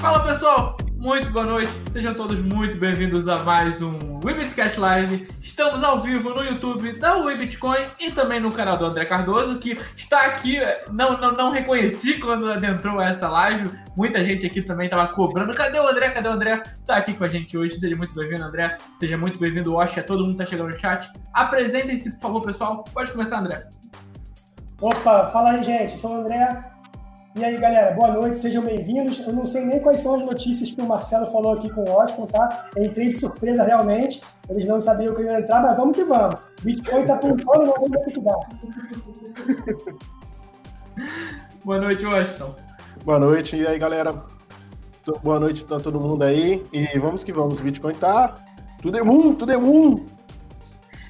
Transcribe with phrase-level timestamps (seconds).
[0.00, 5.28] Fala pessoal, muito boa noite, sejam todos muito bem-vindos a mais um Webscast Live.
[5.42, 9.76] Estamos ao vivo no YouTube da Webitcoin e também no canal do André Cardoso, que
[9.96, 10.60] está aqui,
[10.92, 13.68] não, não, não reconheci quando adentrou essa live.
[13.96, 15.52] Muita gente aqui também estava cobrando.
[15.52, 16.10] Cadê o André?
[16.10, 16.62] Cadê o André?
[16.74, 17.76] Está aqui com a gente hoje.
[17.80, 18.76] Seja muito bem-vindo, André.
[19.00, 20.00] Seja muito bem-vindo, Osha.
[20.04, 21.10] Todo mundo está chegando no chat.
[21.34, 22.84] Apresentem-se, por favor, pessoal.
[22.94, 23.58] Pode começar, André.
[24.80, 25.94] Opa, fala aí, gente.
[25.94, 26.64] Eu sou o André,
[27.36, 29.20] e aí, galera, boa noite, sejam bem-vindos.
[29.20, 31.90] Eu não sei nem quais são as notícias que o Marcelo falou aqui com o
[31.90, 32.70] Oscar, tá?
[32.74, 36.04] Eu entrei de surpresa realmente, eles não sabiam que eu ia entrar, mas vamos que
[36.04, 36.40] vamos.
[36.62, 38.38] Bitcoin tá pulando, não vamos ter que dar.
[41.64, 42.56] boa noite, Washington.
[43.04, 44.14] Boa noite, e aí, galera?
[45.22, 46.62] Boa noite a todo mundo aí.
[46.72, 48.34] E vamos que vamos, o Bitcoin tá.
[48.82, 50.04] Tudo é um, tudo é um.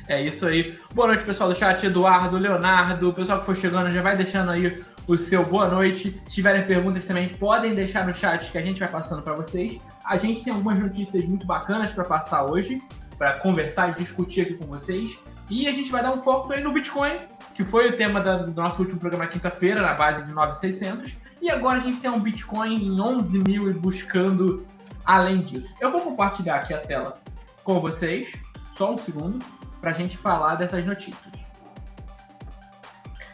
[0.08, 0.76] É isso aí.
[0.94, 4.50] Boa noite, pessoal do chat, Eduardo, Leonardo, o pessoal que foi chegando já vai deixando
[4.50, 6.10] aí o seu boa noite.
[6.26, 9.78] Se tiverem perguntas também, podem deixar no chat que a gente vai passando para vocês.
[10.04, 12.78] A gente tem algumas notícias muito bacanas para passar hoje,
[13.16, 15.18] para conversar e discutir aqui com vocês.
[15.48, 17.20] E a gente vai dar um foco aí no Bitcoin,
[17.54, 21.16] que foi o tema do nosso último programa quinta-feira, na base de 9,600.
[21.40, 24.66] E agora a gente tem um Bitcoin em 11 mil e buscando
[25.06, 25.72] além disso.
[25.80, 27.18] Eu vou compartilhar aqui a tela
[27.64, 28.30] com vocês,
[28.76, 29.42] só um segundo,
[29.80, 31.47] para a gente falar dessas notícias.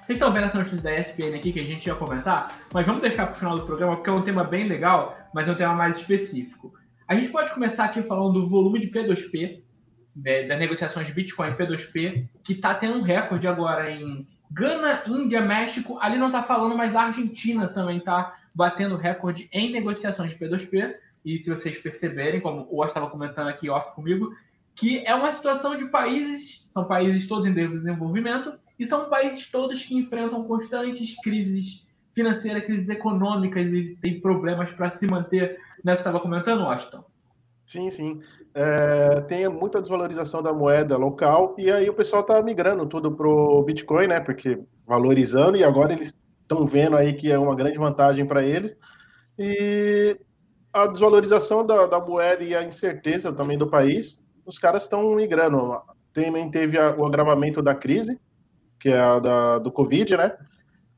[0.05, 3.01] Vocês estão vendo essa notícia da ESPN aqui que a gente ia comentar, mas vamos
[3.01, 5.55] deixar para o final do programa porque é um tema bem legal, mas é um
[5.55, 6.75] tema mais específico.
[7.09, 9.63] A gente pode começar aqui falando do volume de P2P,
[10.15, 15.41] né, das negociações de Bitcoin P2P, que está tendo um recorde agora em Gana, Índia,
[15.41, 15.99] México.
[15.99, 20.97] Ali não está falando, mas a Argentina também está batendo recorde em negociações de P2P.
[21.25, 24.37] E se vocês perceberem, como o Osh estava comentando aqui off comigo,
[24.75, 29.83] que é uma situação de países, são países todos em desenvolvimento, e são países todos
[29.85, 35.95] que enfrentam constantes crises financeiras, crises econômicas e têm problemas para se manter, né?
[35.95, 37.05] Que estava comentando, Washington.
[37.67, 38.21] Sim, sim.
[38.55, 43.27] É, tem muita desvalorização da moeda local e aí o pessoal está migrando tudo para
[43.27, 44.21] o Bitcoin, né?
[44.21, 48.77] Porque valorizando e agora eles estão vendo aí que é uma grande vantagem para eles.
[49.39, 50.17] E
[50.73, 55.81] a desvalorização da, da, moeda e a incerteza também do país, os caras estão migrando.
[56.13, 58.19] Também teve a, o agravamento da crise,
[58.79, 60.37] que é a da, do Covid, né?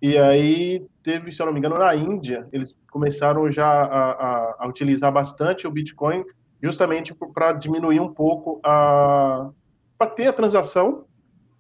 [0.01, 4.57] E aí teve, se eu não me engano, na Índia, eles começaram já a, a,
[4.61, 6.25] a utilizar bastante o Bitcoin,
[6.63, 9.51] justamente para diminuir um pouco a.
[9.97, 11.07] para ter a transação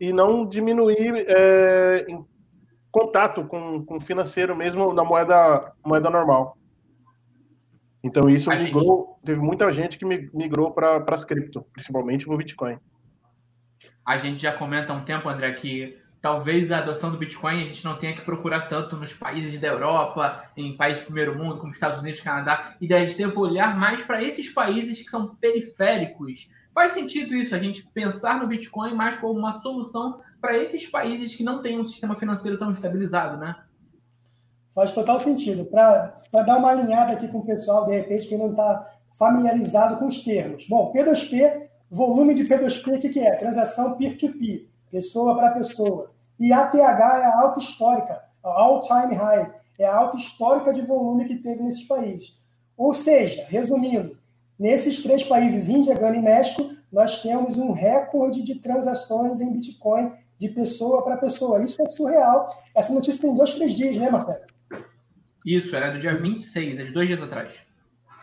[0.01, 2.07] e não diminuir é,
[2.91, 6.57] contato com, com o financeiro mesmo na moeda, moeda normal.
[8.03, 9.27] Então isso a migrou, gente...
[9.27, 12.79] teve muita gente que migrou para as cripto, principalmente o Bitcoin.
[14.07, 17.67] A gente já comenta há um tempo, André, que talvez a adoção do Bitcoin a
[17.67, 21.61] gente não tenha que procurar tanto nos países da Europa, em países do primeiro mundo,
[21.61, 25.37] como Estados Unidos, Canadá, e a gente deve olhar mais para esses países que são
[25.37, 26.51] periféricos.
[26.75, 31.33] Faz sentido isso, a gente pensar no Bitcoin mais como uma solução para esses países
[31.33, 33.55] que não têm um sistema financeiro tão estabilizado, né?
[34.75, 35.65] Faz total sentido.
[35.65, 36.13] Para
[36.45, 38.85] dar uma alinhada aqui com o pessoal, de repente, que não está
[39.17, 40.67] familiarizado com os termos.
[40.69, 43.37] Bom, P2P, volume de P2P, o que, que é?
[43.37, 46.16] Transação peer-to-peer, pessoa para pessoa.
[46.39, 51.25] E ATH é a alta histórica, a all-time high, é a alta histórica de volume
[51.25, 52.39] que teve nesses países.
[52.77, 54.19] Ou seja, resumindo,
[54.59, 60.13] nesses três países, Índia, Gana e México, nós temos um recorde de transações em Bitcoin
[60.39, 61.63] de pessoa para pessoa.
[61.63, 62.49] Isso é surreal.
[62.75, 64.45] Essa notícia tem dois, três dias, né, Marcelo?
[65.45, 67.53] Isso, era do dia 26, é de dois dias atrás.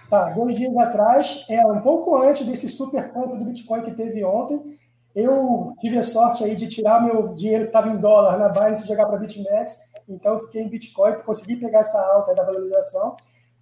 [0.10, 4.24] Tá, dois dias atrás, é um pouco antes desse super compra do Bitcoin que teve
[4.24, 4.78] ontem.
[5.16, 8.84] Eu tive a sorte aí de tirar meu dinheiro que estava em dólar na Binance
[8.84, 9.80] e jogar para BitMEX,
[10.10, 13.16] então eu fiquei em Bitcoin, consegui pegar essa alta da valorização.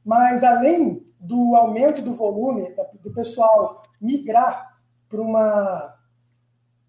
[0.03, 4.75] Mas além do aumento do volume, do pessoal migrar
[5.07, 5.95] para uma,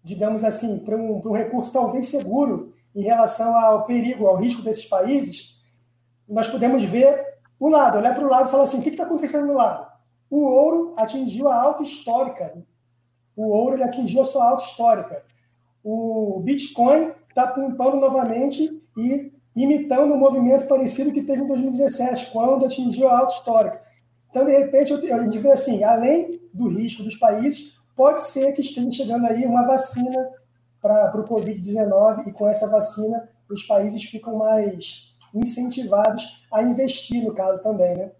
[0.03, 4.61] digamos assim, para um, para um recurso talvez seguro em relação ao perigo, ao risco
[4.61, 5.61] desses países,
[6.27, 7.21] nós podemos ver
[7.59, 9.91] o lado, olhar para o lado e falar assim: o que está acontecendo no lado?
[10.29, 12.63] O ouro atingiu a alta histórica
[13.35, 15.23] o ouro ele atingiu sua alta histórica.
[15.83, 22.65] O Bitcoin está pumpando novamente e imitando um movimento parecido que teve em 2017, quando
[22.65, 23.81] atingiu a alta histórica.
[24.29, 28.61] Então, de repente, a gente vê assim, além do risco dos países, pode ser que
[28.61, 30.27] esteja chegando aí uma vacina
[30.81, 37.33] para o Covid-19 e com essa vacina os países ficam mais incentivados a investir no
[37.33, 38.11] caso também, né?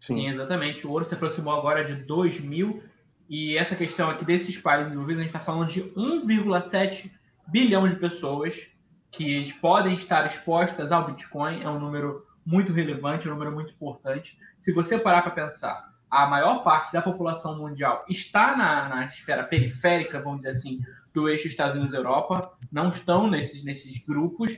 [0.00, 0.86] Sim, Sim exatamente.
[0.86, 2.82] O ouro se aproximou agora de 2 mil
[3.28, 7.10] e essa questão aqui desses países envolvidos, a gente está falando de 1,7
[7.48, 8.68] bilhão de pessoas
[9.10, 11.62] que podem estar expostas ao Bitcoin.
[11.62, 14.38] É um número muito relevante, um número muito importante.
[14.58, 19.42] Se você parar para pensar, a maior parte da população mundial está na, na esfera
[19.42, 20.80] periférica, vamos dizer assim,
[21.12, 24.56] do eixo Estados Unidos-Europa, não estão nesses, nesses grupos.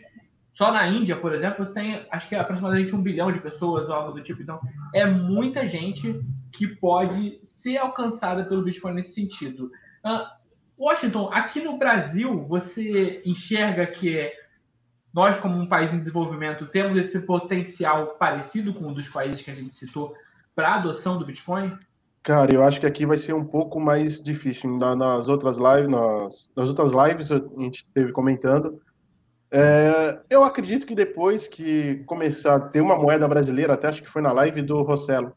[0.54, 3.88] Só na Índia, por exemplo, você tem, acho que é aproximadamente um bilhão de pessoas
[3.88, 4.42] ou algo do tipo.
[4.42, 4.60] Então,
[4.92, 6.20] é muita gente
[6.52, 9.70] que pode ser alcançada pelo Bitcoin nesse sentido.
[10.04, 10.38] Uh,
[10.78, 14.32] Washington, aqui no Brasil, você enxerga que
[15.12, 19.50] nós, como um país em desenvolvimento, temos esse potencial parecido com um dos países que
[19.50, 20.14] a gente citou
[20.54, 21.76] para a adoção do Bitcoin?
[22.22, 24.76] Cara, eu acho que aqui vai ser um pouco mais difícil.
[24.76, 28.80] nas outras lives, nas, nas outras lives a gente teve comentando.
[29.50, 34.10] É, eu acredito que depois que começar a ter uma moeda brasileira, até acho que
[34.10, 35.32] foi na live do Rossello,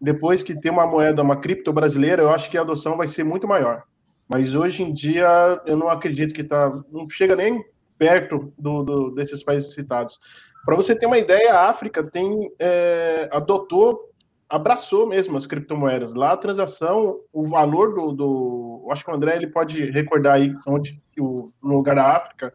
[0.00, 3.24] depois que ter uma moeda, uma cripto brasileira, eu acho que a adoção vai ser
[3.24, 3.84] muito maior.
[4.28, 7.64] Mas hoje em dia eu não acredito que tá, não chega nem
[7.98, 10.18] perto do, do desses países citados.
[10.64, 14.10] Para você ter uma ideia, a África tem é, adotou
[14.48, 16.14] abraçou mesmo as criptomoedas.
[16.14, 20.54] Lá a transação, o valor do, do acho que o André ele pode recordar aí
[20.66, 22.52] onde o, no lugar da África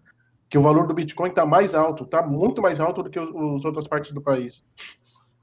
[0.50, 3.64] que o valor do Bitcoin está mais alto, está muito mais alto do que as
[3.64, 4.62] outras partes do país.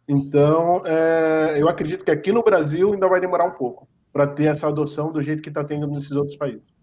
[0.08, 4.44] Então, é, eu acredito que aqui no Brasil ainda vai demorar um pouco para ter
[4.44, 6.74] essa adoção do jeito que está tendo nesses outros países.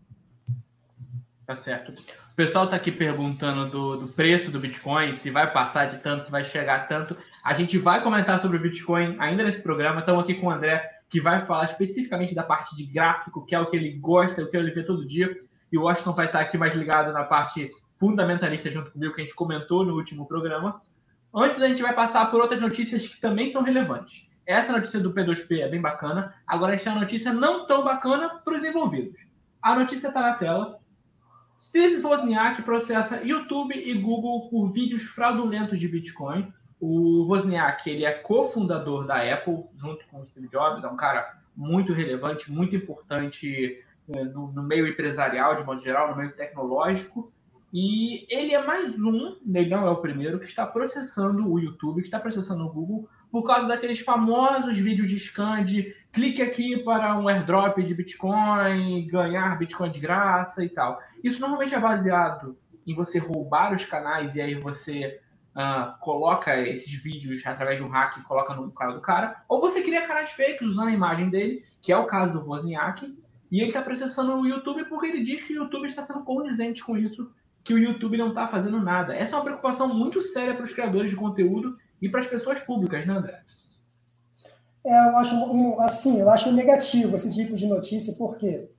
[1.48, 1.92] Tá certo.
[2.32, 6.26] O pessoal está aqui perguntando do, do, preço do Bitcoin, se vai passar de tanto,
[6.26, 7.18] se vai chegar a tanto.
[7.44, 10.02] A gente vai comentar sobre o Bitcoin ainda nesse programa.
[10.02, 13.60] Estamos aqui com o André, que vai falar especificamente da parte de gráfico, que é
[13.60, 15.36] o que ele gosta, o que ele vê todo dia.
[15.72, 17.70] E o Washington vai estar aqui mais ligado na parte
[18.00, 20.82] fundamentalista junto comigo, que a gente comentou no último programa.
[21.36, 24.26] Antes, a gente vai passar por outras notícias que também são relevantes.
[24.46, 26.34] Essa notícia do P2P é bem bacana.
[26.48, 29.20] Agora, a gente tem uma notícia não tão bacana para os envolvidos.
[29.62, 30.80] A notícia está na tela.
[31.62, 36.54] Steve Wozniak processa YouTube e Google por vídeos fraudulentos de Bitcoin.
[36.80, 41.38] O Wozniak ele é cofundador da Apple, junto com o Steve Jobs, é um cara
[41.56, 43.84] muito relevante, muito importante
[44.14, 47.34] eh, no, no meio empresarial, de modo geral, no meio tecnológico.
[47.78, 52.00] E ele é mais um, ele não é o primeiro, que está processando o YouTube,
[52.00, 56.82] que está processando o Google, por causa daqueles famosos vídeos de scan de clique aqui
[56.86, 61.02] para um airdrop de Bitcoin, ganhar Bitcoin de graça e tal.
[61.22, 62.58] Isso normalmente é baseado
[62.88, 65.20] em você roubar os canais e aí você
[65.54, 69.60] uh, coloca esses vídeos através de um hack e coloca no canal do cara, ou
[69.60, 73.14] você cria canais fakes usando a imagem dele, que é o caso do Wozniak,
[73.52, 76.82] e ele está processando o YouTube porque ele diz que o YouTube está sendo condizente
[76.82, 77.30] com isso
[77.66, 79.16] que o YouTube não está fazendo nada.
[79.16, 82.60] Essa é uma preocupação muito séria para os criadores de conteúdo e para as pessoas
[82.60, 83.42] públicas, né, André?
[84.86, 88.70] É, eu acho um, assim, eu acho negativo esse tipo de notícia, por quê?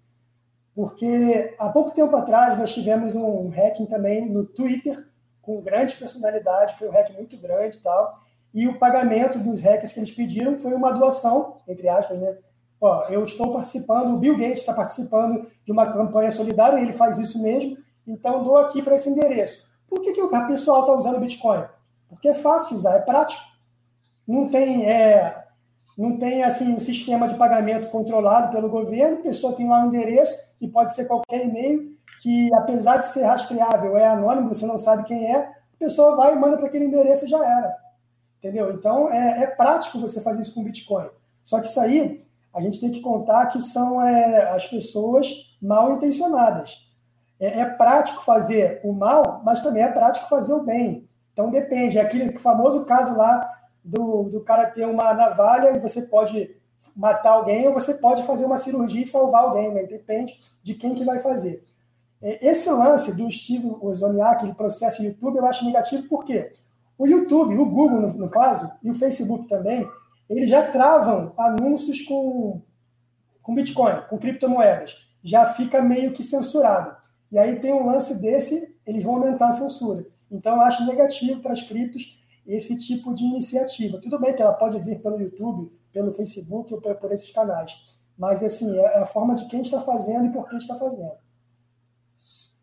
[0.72, 5.04] Porque há pouco tempo atrás nós tivemos um hacking também no Twitter,
[5.42, 8.22] com grande personalidade, foi um hack muito grande e tal,
[8.54, 12.38] e o pagamento dos hacks que eles pediram foi uma doação, entre aspas, né?
[12.80, 17.18] Ó, eu estou participando, o Bill Gates está participando de uma campanha solidária, ele faz
[17.18, 19.66] isso mesmo, então, dou aqui para esse endereço.
[19.88, 21.64] Por que, que o pessoal está usando Bitcoin?
[22.08, 23.42] Porque é fácil usar, é prático.
[24.26, 25.44] Não tem, é,
[25.98, 29.88] não tem assim um sistema de pagamento controlado pelo governo, a pessoa tem lá um
[29.88, 34.78] endereço, que pode ser qualquer e-mail, que apesar de ser rastreável, é anônimo, você não
[34.78, 37.76] sabe quem é, a pessoa vai e manda para aquele endereço e já era.
[38.38, 38.72] Entendeu?
[38.72, 41.08] Então, é, é, prático você fazer isso com Bitcoin.
[41.42, 45.28] Só que isso aí, a gente tem que contar que são é, as pessoas
[45.60, 46.85] mal intencionadas
[47.38, 51.08] é, é, prático fazer o mal, mas também é prático fazer o bem.
[51.32, 51.98] Então depende.
[51.98, 53.50] É aquele famoso caso lá
[53.84, 56.56] do, do cara ter uma navalha e você pode
[56.94, 59.82] matar alguém ou você pode fazer uma cirurgia e salvar alguém, né?
[59.84, 61.62] Depende de quem que vai fazer.
[62.22, 66.52] É, esse lance do Steve Wozniak, ele processa o YouTube, eu acho negativo porque
[66.98, 69.86] o YouTube, o Google, no, no caso, e o Facebook também,
[70.28, 72.62] eles já travam anúncios com,
[73.42, 75.06] com Bitcoin, com criptomoedas.
[75.22, 76.96] Já fica meio que censurado.
[77.30, 80.06] E aí tem um lance desse, eles vão aumentar a censura.
[80.30, 84.00] Então, eu acho negativo para as criptos esse tipo de iniciativa.
[84.00, 87.72] Tudo bem que ela pode vir pelo YouTube, pelo Facebook ou por esses canais,
[88.16, 91.16] mas assim, é a forma de quem está fazendo e por que está fazendo.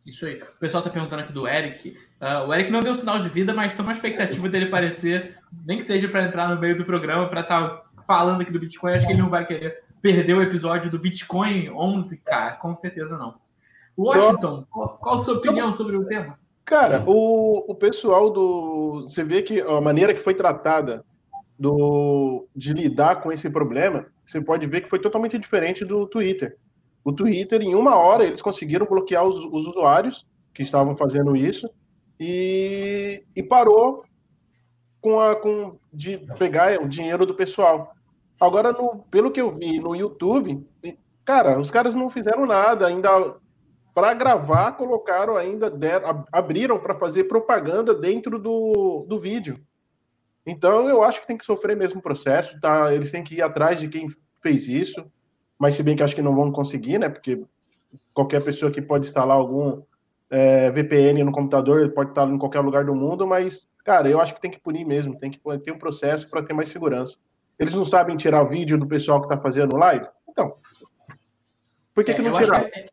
[0.06, 0.42] Isso aí.
[0.42, 1.98] O pessoal está perguntando aqui do Eric.
[2.22, 5.78] Uh, o Eric não deu sinal de vida, mas tem uma expectativa dele aparecer, nem
[5.78, 8.94] que seja para entrar no meio do programa, para estar tá falando aqui do Bitcoin.
[8.94, 13.36] Acho que ele não vai querer perder o episódio do Bitcoin 11K, com certeza não.
[13.98, 16.38] Washington, qual, qual a sua opinião sobre o tema?
[16.66, 19.04] Cara, o, o pessoal do.
[19.04, 21.04] Você vê que a maneira que foi tratada
[21.60, 26.58] do, de lidar com esse problema, você pode ver que foi totalmente diferente do Twitter.
[27.04, 31.70] O Twitter, em uma hora, eles conseguiram bloquear os, os usuários que estavam fazendo isso
[32.20, 34.04] e, e parou
[35.02, 37.94] com a com de pegar o dinheiro do pessoal.
[38.40, 40.66] Agora, no, pelo que eu vi no YouTube,
[41.26, 43.36] cara, os caras não fizeram nada, ainda
[43.94, 49.60] para gravar, colocaram ainda, deram, abriram para fazer propaganda dentro do, do vídeo.
[50.46, 52.94] Então, eu acho que tem que sofrer mesmo o processo, tá?
[52.94, 54.10] Eles têm que ir atrás de quem
[54.42, 55.06] fez isso,
[55.58, 57.08] mas se bem que acho que não vão conseguir, né?
[57.08, 57.42] Porque
[58.14, 59.82] qualquer pessoa que pode instalar algum
[60.30, 64.34] é, VPN no computador pode estar em qualquer lugar do mundo, mas, cara, eu acho
[64.34, 67.18] que tem que punir mesmo, tem que ter um processo para ter mais segurança.
[67.60, 70.08] Eles não sabem tirar o vídeo do pessoal que está fazendo live?
[70.28, 70.54] Então,
[71.94, 72.66] por que, é, que não tirar?
[72.66, 72.88] É,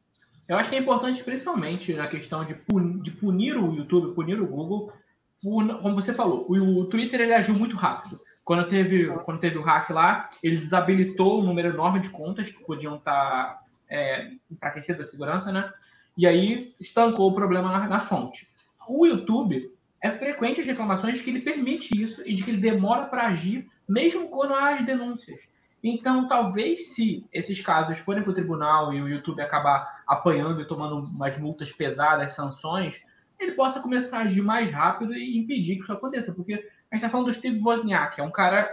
[0.50, 4.40] eu acho que é importante, principalmente na questão de punir, de punir o YouTube, punir
[4.40, 4.92] o Google,
[5.40, 8.20] por, como você falou, o, o, Twitter ele agiu muito rápido.
[8.44, 12.64] Quando teve, quando teve o hack lá, ele desabilitou um número enorme de contas que
[12.64, 15.72] podiam estar tá, é, enfraquecidas da segurança, né?
[16.18, 18.48] E aí estancou o problema na, na fonte.
[18.88, 22.60] O YouTube é frequente as reclamações de que ele permite isso e de que ele
[22.60, 25.38] demora para agir, mesmo quando há as denúncias.
[25.82, 30.66] Então, talvez se esses casos forem para o tribunal e o YouTube acabar apanhando e
[30.66, 33.02] tomando umas multas pesadas, sanções,
[33.38, 36.34] ele possa começar a agir mais rápido e impedir que isso aconteça.
[36.34, 38.68] Porque a gente está falando do Steve Wozniak, é um cara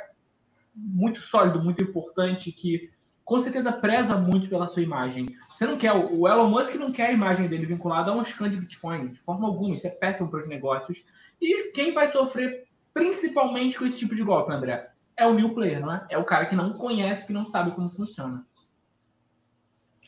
[0.76, 2.92] muito sólido, muito importante, que
[3.24, 5.28] com certeza preza muito pela sua imagem.
[5.50, 8.50] Você não quer, o Elon Musk não quer a imagem dele vinculada a um scan
[8.50, 11.04] de Bitcoin, de forma alguma, isso é péssimo para os negócios.
[11.42, 14.90] E quem vai sofrer principalmente com esse tipo de golpe, André?
[15.18, 16.06] É o new player, não é?
[16.12, 18.46] É o cara que não conhece, que não sabe como funciona.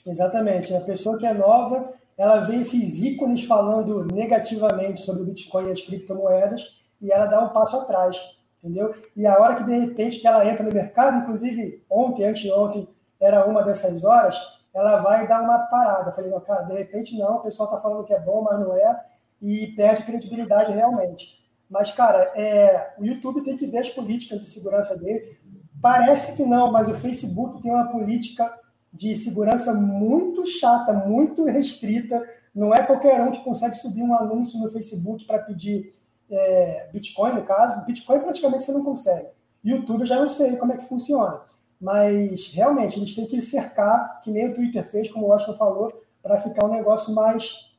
[0.05, 0.73] Exatamente.
[0.75, 5.71] A pessoa que é nova, ela vê esses ícones falando negativamente sobre o Bitcoin e
[5.71, 8.17] as criptomoedas e ela dá um passo atrás,
[8.61, 8.93] entendeu?
[9.15, 12.87] E a hora que de repente que ela entra no mercado, inclusive ontem, anteontem,
[13.19, 14.37] era uma dessas horas,
[14.73, 16.11] ela vai dar uma parada.
[16.11, 18.75] Falei, não, cara, de repente não, o pessoal está falando que é bom, mas não
[18.75, 19.05] é,
[19.41, 21.38] e perde credibilidade realmente.
[21.69, 25.37] Mas, cara, é, o YouTube tem que ver as políticas de segurança dele.
[25.81, 28.51] Parece que não, mas o Facebook tem uma política
[28.91, 32.27] de segurança muito chata, muito restrita.
[32.53, 35.93] Não é qualquer um que consegue subir um anúncio no Facebook para pedir
[36.29, 37.85] é, Bitcoin, no caso.
[37.85, 39.29] Bitcoin praticamente você não consegue.
[39.63, 41.41] YouTube eu já não sei como é que funciona.
[41.79, 46.03] Mas realmente eles têm que cercar, que nem o Twitter fez, como o Washington falou,
[46.21, 47.69] para ficar um negócio mais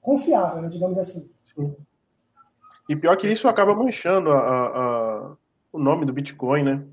[0.00, 1.30] confiável, né, digamos assim.
[1.54, 1.76] Sim.
[2.90, 5.36] E pior que isso acaba manchando a, a, a,
[5.72, 6.84] o nome do Bitcoin, né?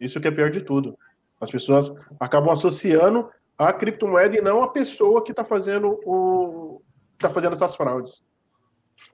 [0.00, 0.98] Isso que é pior de tudo.
[1.38, 6.80] As pessoas acabam associando a criptomoeda e não a pessoa que está fazendo o
[7.18, 8.22] tá fazendo essas fraudes.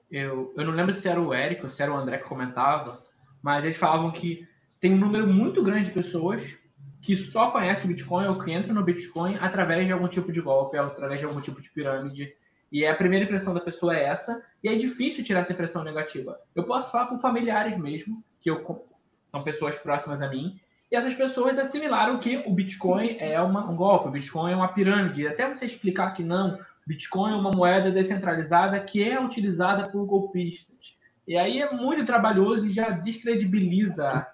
[0.09, 3.03] Eu, eu não lembro se era o Érico, ou se era o André que comentava,
[3.43, 4.47] mas eles falavam que
[4.79, 6.57] tem um número muito grande de pessoas
[7.01, 10.39] que só conhecem o Bitcoin ou que entram no Bitcoin através de algum tipo de
[10.39, 12.33] golpe, através de algum tipo de pirâmide.
[12.71, 16.39] E a primeira impressão da pessoa é essa, e é difícil tirar essa impressão negativa.
[16.55, 18.85] Eu posso falar com familiares mesmo, que eu,
[19.31, 20.59] são pessoas próximas a mim,
[20.91, 24.69] e essas pessoas assimilaram que o Bitcoin é uma, um golpe, o Bitcoin é uma
[24.69, 25.27] pirâmide.
[25.27, 30.95] Até você explicar que não, Bitcoin é uma moeda descentralizada que é utilizada por golpistas.
[31.27, 34.25] E aí é muito trabalhoso e já descredibiliza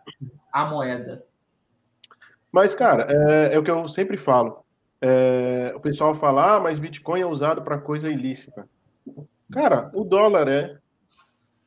[0.51, 1.25] a moeda.
[2.51, 4.62] Mas, cara, é, é o que eu sempre falo.
[5.05, 8.65] É, o pessoal fala, ah, mas Bitcoin é usado para coisa ilícita.
[9.51, 10.77] Cara, o dólar é.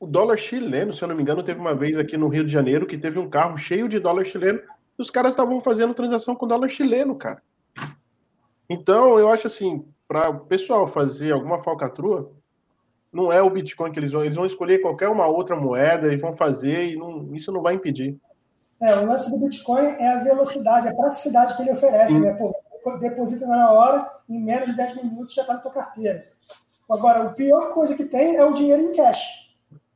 [0.01, 2.53] O dólar chileno, se eu não me engano, teve uma vez aqui no Rio de
[2.53, 4.59] Janeiro que teve um carro cheio de dólar chileno
[4.99, 7.43] e os caras estavam fazendo transação com dólar chileno, cara.
[8.71, 12.29] Então, eu acho assim, para o pessoal fazer alguma falcatrua,
[13.13, 16.17] não é o Bitcoin que eles vão, eles vão escolher qualquer uma outra moeda e
[16.17, 18.17] vão fazer e não, isso não vai impedir.
[18.81, 22.21] É, o lance do Bitcoin é a velocidade, a praticidade que ele oferece, Sim.
[22.21, 22.35] né?
[22.35, 22.55] Pô,
[22.99, 26.25] deposita na hora, em menos de 10 minutos já está na tua carteira.
[26.89, 29.47] Agora, a pior coisa que tem é o dinheiro em cash.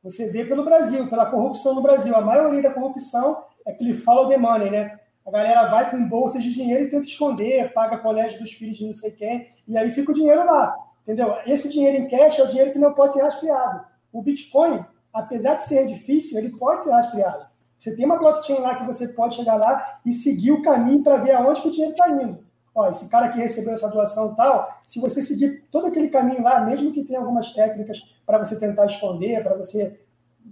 [0.03, 2.15] Você vê pelo Brasil, pela corrupção no Brasil.
[2.15, 4.99] A maioria da corrupção é que ele follow the money, né?
[5.25, 8.85] A galera vai com bolsas de dinheiro e tenta esconder, paga colégio dos filhos de
[8.85, 10.75] não sei quem, e aí fica o dinheiro lá.
[11.03, 11.35] Entendeu?
[11.45, 13.85] Esse dinheiro em cash é o dinheiro que não pode ser rastreado.
[14.11, 14.83] O Bitcoin,
[15.13, 17.45] apesar de ser difícil, ele pode ser rastreado.
[17.77, 21.17] Você tem uma blockchain lá que você pode chegar lá e seguir o caminho para
[21.17, 22.45] ver aonde que o dinheiro está indo.
[22.73, 26.61] Ó, esse cara que recebeu essa doação tal, se você seguir todo aquele caminho lá,
[26.61, 29.99] mesmo que tenha algumas técnicas para você tentar esconder, para você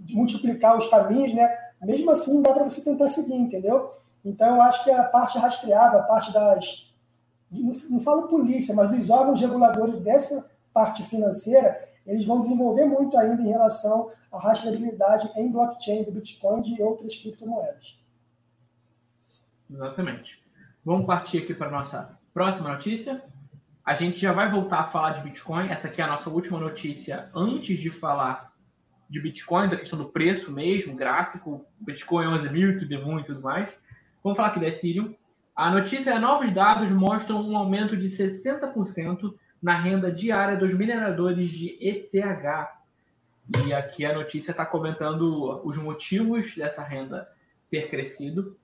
[0.10, 1.50] multiplicar os caminhos, né?
[1.82, 3.90] Mesmo assim, dá para você tentar seguir, entendeu?
[4.24, 6.90] Então, eu acho que a parte rastreável, a parte das
[7.52, 13.42] não falo polícia, mas dos órgãos reguladores dessa parte financeira, eles vão desenvolver muito ainda
[13.42, 17.98] em relação à rastreabilidade em blockchain do Bitcoin e outras criptomoedas.
[19.70, 20.44] Exatamente.
[20.90, 23.24] Vamos partir aqui para a nossa próxima notícia.
[23.86, 25.70] A gente já vai voltar a falar de Bitcoin.
[25.70, 28.52] Essa aqui é a nossa última notícia antes de falar
[29.08, 33.42] de Bitcoin, da questão do preço mesmo, gráfico, Bitcoin 11 mil, tudo muito e tudo
[33.44, 33.70] mais.
[34.24, 35.14] Vamos falar aqui da Ethereum.
[35.56, 41.52] A notícia é novos dados mostram um aumento de 60% na renda diária dos mineradores
[41.52, 42.68] de ETH.
[43.64, 47.30] E aqui a notícia está comentando os motivos dessa renda
[47.70, 48.58] ter crescido.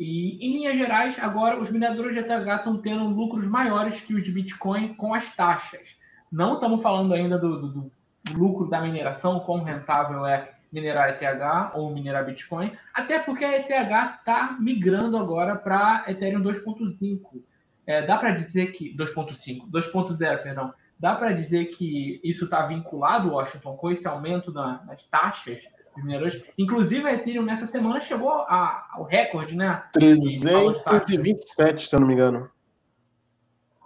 [0.00, 4.24] E, em linhas gerais, agora os mineradores de ETH estão tendo lucros maiores que os
[4.24, 5.98] de Bitcoin com as taxas.
[6.32, 7.92] Não estamos falando ainda do, do, do
[8.32, 13.70] lucro da mineração, quão rentável é minerar ETH ou minerar Bitcoin, até porque a ETH
[14.18, 17.42] está migrando agora para Ethereum 2.5.
[17.86, 23.32] É, dá para dizer que 2.5, 2.0, perdão, dá para dizer que isso está vinculado,
[23.32, 25.62] Washington, com esse aumento na, nas taxas
[26.02, 26.44] mineradores.
[26.58, 29.82] Inclusive, a Ethereum nessa semana chegou a, ao recorde, né?
[29.92, 32.50] 327, se eu não me engano.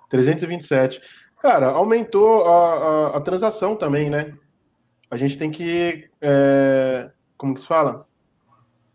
[0.09, 1.01] 327.
[1.41, 4.33] Cara, aumentou a, a, a transação também, né?
[5.11, 6.09] A gente tem que.
[6.21, 8.07] É, como que se fala?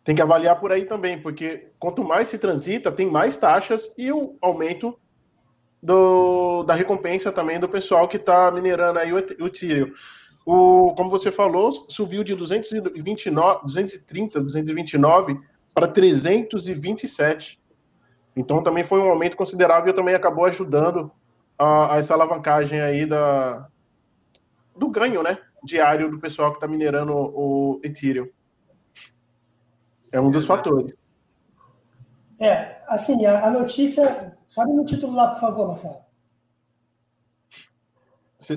[0.04, 4.12] Tem que avaliar por aí também, porque quanto mais se transita, tem mais taxas e
[4.12, 4.98] o aumento
[5.82, 9.92] do, da recompensa também do pessoal que está minerando aí o, o Ethereum.
[10.52, 15.40] O, como você falou, subiu de 229, 230, 229
[15.76, 17.62] para 327.
[18.36, 21.12] Então também foi um aumento considerável e também acabou ajudando
[21.56, 23.68] a, a essa alavancagem aí da,
[24.76, 25.38] do ganho, né?
[25.64, 28.28] Diário do pessoal que está minerando o, o Ethereum.
[30.12, 30.96] É um dos fatores.
[32.40, 36.09] É, assim, a, a notícia Sobe no título lá, por favor, Marcelo.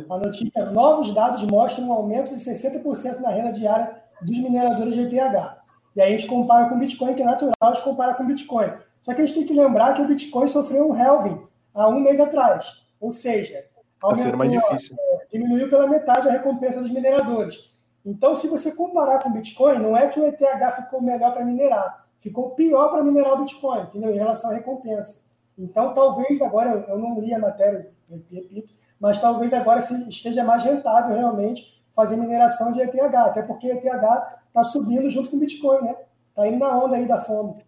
[0.08, 5.00] A notícia: novos dados mostram um aumento de 60% na renda diária dos mineradores de
[5.02, 5.62] ETH.
[5.94, 8.22] E aí a gente compara com o Bitcoin, que é natural, a gente compara com
[8.22, 8.72] o Bitcoin.
[9.02, 11.42] Só que a gente tem que lembrar que o Bitcoin sofreu um halving
[11.74, 12.82] há um mês atrás.
[13.00, 13.64] Ou seja,
[14.00, 14.96] aumentou, mais difícil.
[14.98, 17.70] É, diminuiu pela metade a recompensa dos mineradores.
[18.04, 20.40] Então, se você comparar com o Bitcoin, não é que o ETH
[20.76, 24.10] ficou melhor para minerar, ficou pior para minerar o Bitcoin, entendeu?
[24.10, 25.22] Em relação à recompensa.
[25.58, 31.16] Então, talvez agora, eu não li a matéria, repito, mas talvez agora esteja mais rentável
[31.16, 35.96] realmente fazer mineração de ETH, até porque ETH está subindo junto com o Bitcoin, né?
[36.28, 37.64] Está indo na onda aí da fome.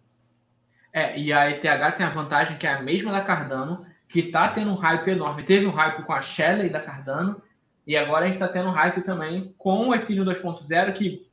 [0.93, 1.61] É, e a ETH
[1.97, 5.43] tem a vantagem que é a mesma da Cardano, que está tendo um hype enorme.
[5.43, 7.41] Teve um hype com a Shelley da Cardano,
[7.85, 11.27] e agora a gente está tendo um hype também com o Ethereum 2.0, que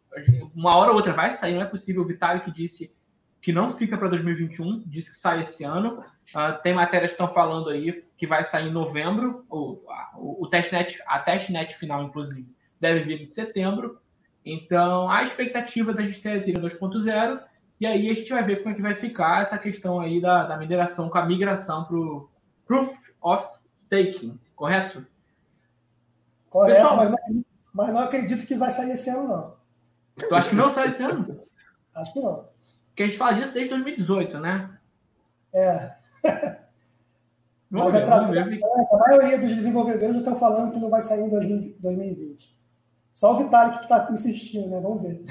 [0.53, 2.03] uma hora ou outra vai sair, não é possível.
[2.03, 2.93] O Vitalik disse
[3.41, 6.01] que não fica para 2021, disse que sai esse ano.
[6.35, 9.81] Uh, tem matérias que estão falando aí que vai sair em novembro, o,
[10.15, 12.49] o, o testnet, a testnet final, inclusive,
[12.81, 13.99] deve vir em setembro.
[14.47, 17.43] Então, a expectativa da gente ter Ethereum 2.0,
[17.81, 20.45] e aí a gente vai ver como é que vai ficar essa questão aí da,
[20.45, 22.31] da mineração, com a migração para o
[22.65, 25.05] Proof of Staking, correto?
[26.49, 29.57] Correto, Pessoal, mas, não, mas não acredito que vai sair esse ano, não.
[30.29, 31.43] Tu acha que não sai esse ano?
[31.93, 32.49] Acho que não.
[32.87, 34.79] Porque a gente fala disso desde 2018, né?
[35.53, 35.97] É.
[37.73, 38.17] Mas ver, tra...
[38.17, 42.55] A maioria dos desenvolvedores já estão falando que não vai sair em 2020.
[43.15, 44.79] Só o Vitalik que está insistindo, né?
[44.79, 45.25] Vamos ver.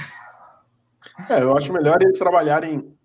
[1.29, 2.95] É, eu acho melhor eles trabalharem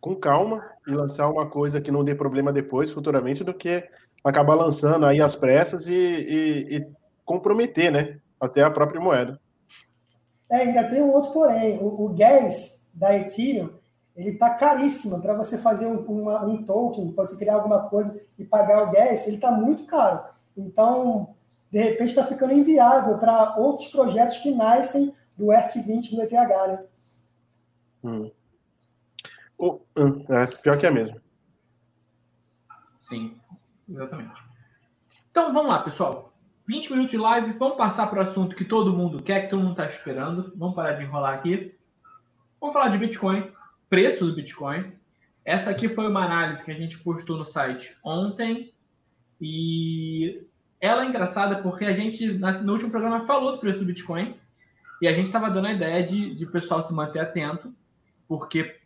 [0.00, 3.86] com calma e lançar uma coisa que não dê problema depois, futuramente, do que
[4.24, 6.86] acabar lançando aí as pressas e, e, e
[7.22, 8.18] comprometer, né?
[8.40, 9.38] Até a própria moeda.
[10.50, 11.78] É, ainda tem um outro porém.
[11.82, 13.74] O, o gas da Ethereum
[14.16, 18.18] ele está caríssimo para você fazer um, uma, um token, para você criar alguma coisa
[18.38, 20.24] e pagar o gas, ele está muito caro.
[20.56, 21.34] Então,
[21.70, 26.84] de repente, está ficando inviável para outros projetos que nascem do ERC20 do ETH, né?
[28.02, 28.30] Hum.
[29.58, 29.80] Oh,
[30.30, 31.20] é, pior que é mesmo.
[33.00, 33.38] Sim,
[33.86, 34.42] exatamente.
[35.30, 36.32] Então, vamos lá, pessoal.
[36.66, 39.60] 20 minutos de live, vamos passar para o assunto que todo mundo quer, que todo
[39.60, 40.52] mundo está esperando.
[40.56, 41.78] Vamos parar de enrolar aqui.
[42.58, 43.55] Vamos falar de Bitcoin
[43.88, 44.92] preço do Bitcoin.
[45.44, 48.72] Essa aqui foi uma análise que a gente postou no site ontem
[49.40, 50.42] e
[50.80, 54.34] ela é engraçada porque a gente, no último programa, falou do preço do Bitcoin
[55.00, 57.72] e a gente estava dando a ideia de, de o pessoal se manter atento,
[58.26, 58.76] porque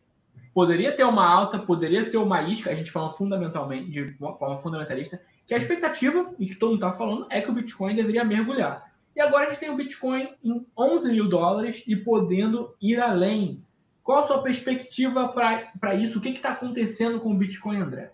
[0.53, 4.61] poderia ter uma alta, poderia ser uma isca, a gente fala fundamentalmente, de uma forma
[4.61, 8.25] fundamentalista, que a expectativa, e que todo mundo está falando, é que o Bitcoin deveria
[8.25, 8.91] mergulhar.
[9.15, 13.63] E agora a gente tem o Bitcoin em 11 mil dólares e podendo ir além.
[14.03, 16.19] Qual a sua perspectiva para isso?
[16.19, 18.13] O que está acontecendo com o Bitcoin, André?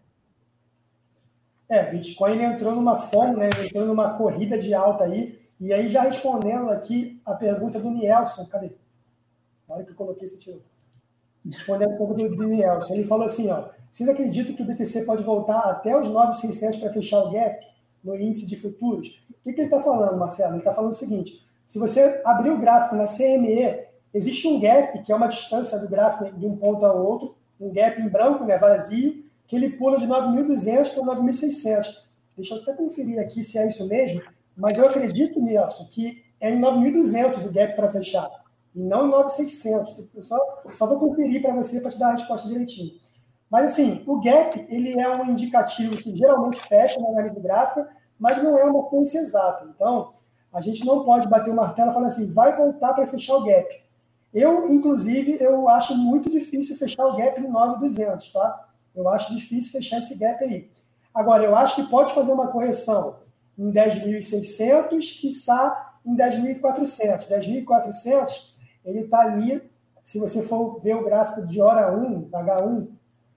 [1.68, 3.50] É, Bitcoin entrou numa fome, né?
[3.64, 5.40] entrou numa corrida de alta aí.
[5.58, 8.72] E aí, já respondendo aqui a pergunta do Nielson, cadê?
[9.68, 10.62] Na hora que eu coloquei esse tiro.
[11.44, 12.52] Respondendo um pouco do, do.
[12.92, 16.92] Ele falou assim: ó, vocês acreditam que o BTC pode voltar até os 9,600 para
[16.92, 17.64] fechar o gap
[18.02, 19.08] no índice de futuros?
[19.30, 20.52] O que, que ele está falando, Marcelo?
[20.52, 23.85] Ele está falando o seguinte: se você abrir o gráfico na CME,
[24.16, 27.72] existe um gap, que é uma distância do gráfico de um ponto ao outro, um
[27.72, 31.86] gap em branco, né, vazio, que ele pula de 9.200 para 9.600.
[32.36, 34.22] Deixa eu até conferir aqui se é isso mesmo,
[34.56, 38.28] mas eu acredito, Nelson, que é em 9.200 o gap para fechar,
[38.74, 40.06] e não em 9.600.
[40.14, 40.38] Eu só,
[40.74, 42.92] só vou conferir para você para te dar a resposta direitinho.
[43.50, 48.42] Mas, assim, o gap ele é um indicativo que geralmente fecha na análise gráfica, mas
[48.42, 49.66] não é uma ciência exata.
[49.74, 50.12] Então,
[50.52, 53.44] a gente não pode bater o martelo e falar assim, vai voltar para fechar o
[53.44, 53.85] gap.
[54.36, 58.68] Eu, inclusive, eu acho muito difícil fechar o gap em 9,200, tá?
[58.94, 60.70] Eu acho difícil fechar esse gap aí.
[61.14, 63.16] Agora, eu acho que pode fazer uma correção
[63.58, 67.30] em 10.600, quiçá em 10.400.
[67.30, 68.50] 10.400,
[68.84, 69.62] ele está ali,
[70.04, 72.88] se você for ver o gráfico de hora 1, H1,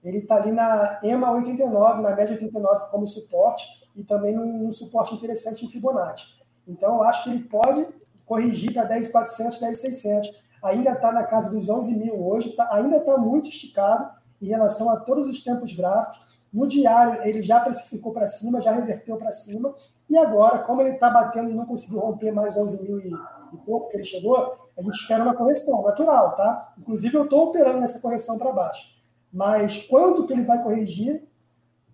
[0.04, 4.72] ele está ali na EMA 89, na média 89 como suporte, e também num, num
[4.72, 6.26] suporte interessante em Fibonacci.
[6.68, 7.86] Então, eu acho que ele pode
[8.26, 10.49] corrigir para 10.400, 10.600.
[10.62, 14.90] Ainda está na casa dos 11 mil hoje, tá, ainda está muito esticado em relação
[14.90, 16.38] a todos os tempos gráficos.
[16.52, 19.74] No diário, ele já precificou para cima, já reverteu para cima.
[20.08, 23.12] E agora, como ele está batendo e não conseguiu romper mais 11 mil e,
[23.52, 26.74] e pouco que ele chegou, a gente espera uma correção natural, tá?
[26.78, 29.00] Inclusive, eu estou operando nessa correção para baixo.
[29.32, 31.22] Mas quanto que ele vai corrigir?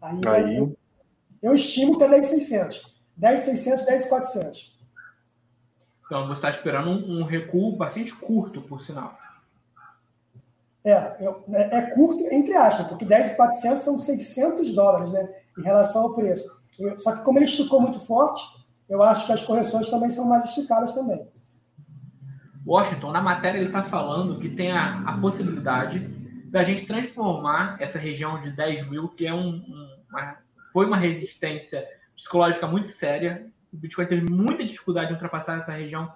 [0.00, 0.56] Aí, aí.
[0.56, 0.76] Eu,
[1.42, 2.96] eu estimo que é 10,600.
[3.16, 4.75] 10,600, 10,400.
[6.06, 9.18] Então, você está esperando um, um, recuo bastante curto, por sinal.
[10.84, 15.28] É, eu, é, é, curto, entre aspas, porque 10,400 são 600 dólares, né?
[15.58, 16.60] Em relação ao preço.
[16.78, 18.44] Eu, só que como ele esticou muito forte,
[18.88, 21.26] eu acho que as correções também são mais esticadas também.
[22.64, 26.00] Washington, na matéria ele está falando que tem a, a possibilidade
[26.50, 30.36] da gente transformar essa região de 10 mil, que é um, um uma,
[30.72, 33.46] foi uma resistência psicológica muito séria.
[33.72, 36.10] O Bitcoin teve muita dificuldade de ultrapassar essa região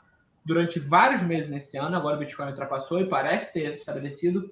[0.44, 1.96] durante vários meses nesse ano.
[1.96, 4.50] Agora o Bitcoin ultrapassou e parece ter estabelecido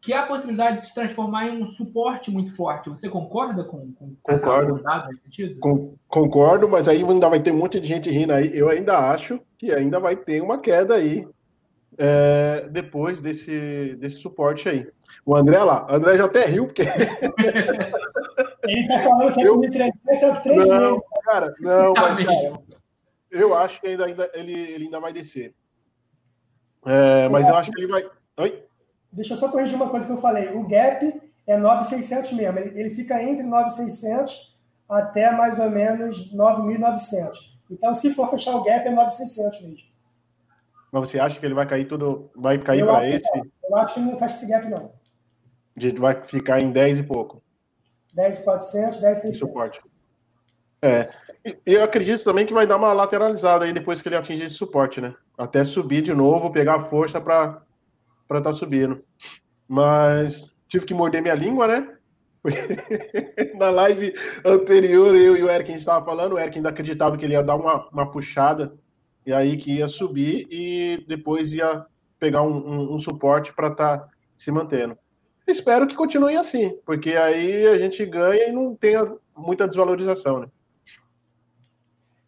[0.00, 2.88] que há a possibilidade de se transformar em um suporte muito forte.
[2.88, 4.78] Você concorda com, com concordo.
[4.78, 5.60] essa nesse sentido?
[5.60, 8.56] Com, concordo, mas aí ainda vai ter um monte de gente rindo aí.
[8.56, 11.26] Eu ainda acho que ainda vai ter uma queda aí
[11.98, 14.86] é, depois desse, desse suporte aí.
[15.26, 16.82] O André lá, o André já até riu, porque.
[18.64, 19.60] Ele tá falando isso eu...
[19.60, 21.02] três meses.
[21.28, 22.62] Cara, não, tá mas cara,
[23.30, 25.54] eu acho que ainda, ainda, ele, ele ainda vai descer.
[26.86, 28.08] É, mas eu acho que ele vai.
[28.38, 28.64] Oi?
[29.12, 30.48] Deixa eu só corrigir uma coisa que eu falei.
[30.50, 32.58] O gap é 9,600 mesmo.
[32.58, 34.56] Ele, ele fica entre 9,600
[34.88, 37.32] até mais ou menos 9.900.
[37.70, 39.88] Então, se for fechar o gap, é 9,600 mesmo.
[40.90, 43.28] Mas você acha que ele vai cair tudo, vai cair para esse?
[43.62, 44.98] Eu acho que não fecha esse gap, não
[45.98, 47.42] vai ficar em 10 e pouco.
[48.14, 49.38] 10,400, 10,600.
[49.38, 49.80] Suporte.
[50.82, 51.10] É.
[51.64, 55.00] Eu acredito também que vai dar uma lateralizada aí depois que ele atingir esse suporte,
[55.00, 55.14] né?
[55.36, 57.62] Até subir de novo, pegar força para
[58.28, 59.02] estar tá subindo.
[59.66, 61.94] Mas tive que morder minha língua, né?
[63.56, 64.12] Na live
[64.44, 67.34] anterior, eu e o Eric, a gente estava falando, o Eric ainda acreditava que ele
[67.34, 68.74] ia dar uma, uma puxada,
[69.26, 71.84] e aí que ia subir e depois ia
[72.18, 74.96] pegar um, um, um suporte para estar tá se mantendo.
[75.46, 80.48] Espero que continue assim, porque aí a gente ganha e não tenha muita desvalorização, né?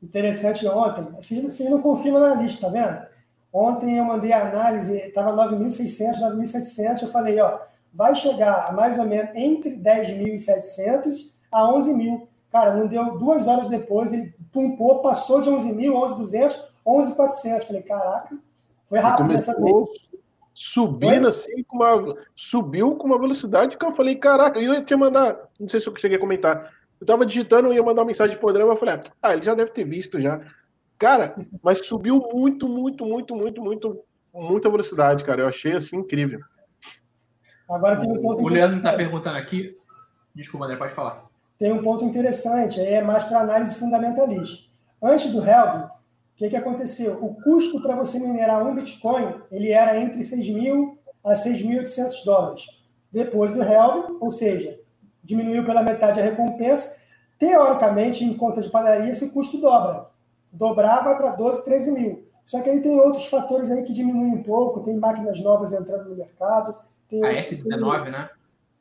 [0.03, 1.07] Interessante ontem.
[1.21, 3.11] Você não confirma na lista, tá vendo?
[3.53, 7.03] Ontem eu mandei a análise, estava 9.600, 9.700.
[7.03, 7.59] Eu falei, ó,
[7.93, 12.27] vai chegar a mais ou menos entre 10.700 a 11.000.
[12.51, 17.63] Cara, não deu duas horas depois, ele pumpou, passou de 11.000, 11.200, 11.400.
[17.65, 18.39] Falei, caraca,
[18.89, 20.11] foi rápido dessa vez
[20.63, 24.95] subindo assim, com uma, subiu com uma velocidade que eu falei, caraca, eu ia te
[24.95, 28.09] mandar, não sei se eu cheguei a comentar, eu tava digitando, eu ia mandar uma
[28.09, 30.41] mensagem pro André, mas eu falei, ah, ele já deve ter visto já.
[30.99, 36.41] Cara, mas subiu muito, muito, muito, muito, muito, muita velocidade, cara, eu achei assim incrível.
[37.69, 39.77] Agora tem um ponto O Leandro tá perguntando aqui,
[40.35, 41.25] desculpa, André, pode falar.
[41.59, 44.69] Tem um ponto interessante, é mais para análise fundamentalista.
[45.03, 45.89] Antes do Helvin,
[46.41, 47.23] que, que aconteceu?
[47.23, 52.63] O custo para você minerar um Bitcoin ele era entre 6 mil a 6.800 dólares.
[53.13, 54.80] Depois do Helvin, ou seja,
[55.23, 56.97] diminuiu pela metade a recompensa,
[57.39, 60.07] teoricamente, em conta de padaria, esse custo dobra.
[60.53, 62.31] Dobrar vai para 12, 13 mil.
[62.45, 66.09] Só que aí tem outros fatores aí que diminuem um pouco, tem máquinas novas entrando
[66.11, 66.75] no mercado.
[67.09, 68.29] Tem a S19, né?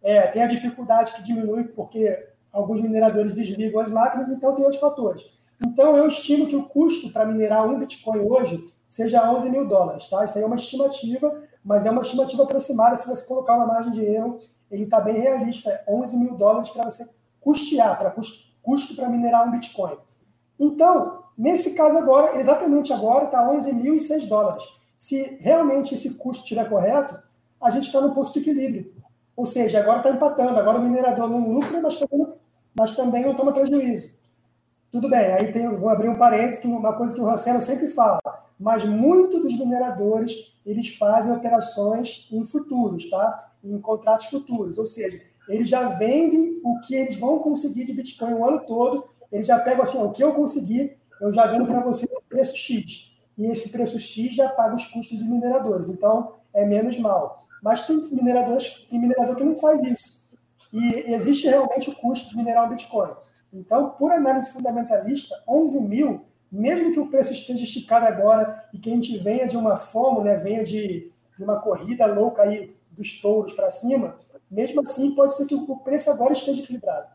[0.01, 4.81] É, tem a dificuldade que diminui porque alguns mineradores desligam as máquinas, então tem outros
[4.81, 5.23] fatores.
[5.65, 10.07] Então, eu estimo que o custo para minerar um Bitcoin hoje seja 11 mil dólares.
[10.07, 10.23] Tá?
[10.23, 12.95] Isso aí é uma estimativa, mas é uma estimativa aproximada.
[12.95, 14.39] Se você colocar uma margem de erro,
[14.71, 15.69] ele está bem realista.
[15.69, 17.07] É 11 mil dólares para você
[17.39, 19.97] custear, para custo para minerar um Bitcoin.
[20.59, 24.63] Então, nesse caso agora, exatamente agora, está 11.006 dólares.
[24.97, 27.17] Se realmente esse custo estiver correto,
[27.61, 28.93] a gente está no ponto de equilíbrio.
[29.35, 32.27] Ou seja, agora está empatando, agora o minerador não lucra, mas também,
[32.77, 34.19] mas também não toma prejuízo.
[34.91, 37.87] Tudo bem, aí tem, vou abrir um parênteses, que uma coisa que o Rossello sempre
[37.87, 38.19] fala,
[38.59, 40.33] mas muitos dos mineradores,
[40.65, 43.48] eles fazem operações em futuros, tá?
[43.63, 48.33] Em contratos futuros, ou seja, eles já vendem o que eles vão conseguir de Bitcoin
[48.33, 51.81] o ano todo, eles já pegam assim, o que eu conseguir, eu já vendo para
[51.81, 53.11] você o preço X.
[53.37, 55.89] E esse preço X já paga os custos dos mineradores.
[55.89, 57.47] Então, é menos mal.
[57.61, 60.27] Mas tem mineradores, tem minerador que não faz isso.
[60.71, 63.11] E existe realmente o custo de minerar um Bitcoin.
[63.51, 68.89] Então, por análise fundamentalista, 11 mil, mesmo que o preço esteja esticado agora e que
[68.89, 73.19] a gente venha de uma fome, né, venha de, de uma corrida louca aí dos
[73.21, 74.17] touros para cima,
[74.51, 77.07] mesmo assim pode ser que o preço agora esteja equilibrado.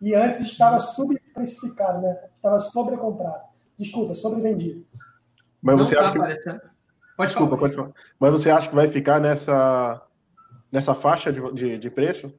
[0.00, 2.16] E antes estava subprecificado, né?
[2.34, 3.42] estava sobrecomprado.
[3.76, 4.86] Desculpa, sobrevendido.
[5.60, 6.70] Mas você Não acha tá que...
[7.16, 7.60] Pode Desculpa, falar.
[7.60, 7.92] pode falar.
[8.18, 10.00] Mas você acha que vai ficar nessa,
[10.72, 12.32] nessa faixa de, de, de preço?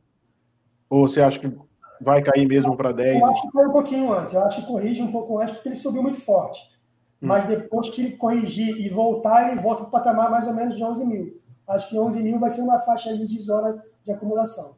[0.89, 1.55] Ou você acha que
[1.99, 3.21] vai cair mesmo para 10?
[3.21, 4.33] Eu acho que cai um pouquinho antes.
[4.33, 6.59] Eu acho que corrige um pouco antes, porque ele subiu muito forte.
[7.21, 7.27] Hum.
[7.27, 10.75] Mas depois que ele corrigir e voltar, ele volta para o patamar mais ou menos
[10.75, 11.40] de 11 mil.
[11.67, 14.75] Acho que 11 mil vai ser uma faixa de zona de acumulação.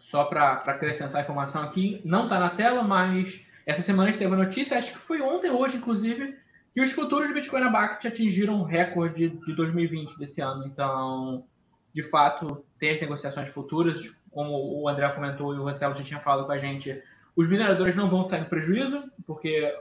[0.00, 4.20] Só para acrescentar a informação aqui, não está na tela, mas essa semana a gente
[4.20, 6.38] teve a notícia, acho que foi ontem, hoje, inclusive,
[6.72, 10.66] que os futuros do Bitcoin Abact atingiram um recorde de 2020 desse ano.
[10.66, 11.44] Então,
[11.92, 16.46] de fato, as negociações futuras, como o André comentou e o Marcelo já tinha falado
[16.46, 17.02] com a gente,
[17.36, 19.76] os mineradores não vão sair no prejuízo, porque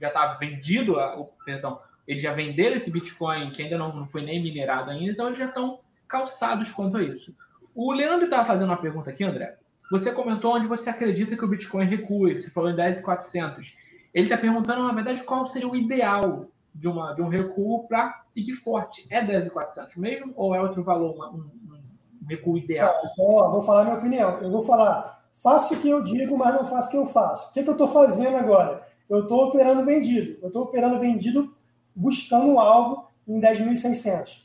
[0.00, 0.96] já está vendido,
[1.44, 5.26] perdão, eles já venderam esse Bitcoin que ainda não, não foi nem minerado ainda, então
[5.26, 7.34] eles já estão calçados quanto a isso.
[7.74, 9.56] O Leandro estava fazendo uma pergunta aqui, André.
[9.90, 13.76] Você comentou onde você acredita que o Bitcoin recue, você falou em 10,400.
[14.12, 18.22] Ele está perguntando, na verdade, qual seria o ideal de, uma, de um recuo para
[18.24, 19.06] seguir forte.
[19.10, 22.94] É 10,400 mesmo ou é outro valor, uma, um, um, recuo ideal?
[23.18, 24.38] Não, vou falar minha opinião.
[24.40, 27.50] Eu vou falar, faço o que eu digo, mas não faço o que eu faço.
[27.50, 28.86] O que, que eu estou fazendo agora?
[29.08, 30.38] Eu estou operando vendido.
[30.40, 31.54] Eu estou operando vendido
[31.94, 34.42] buscando um alvo em 10.600.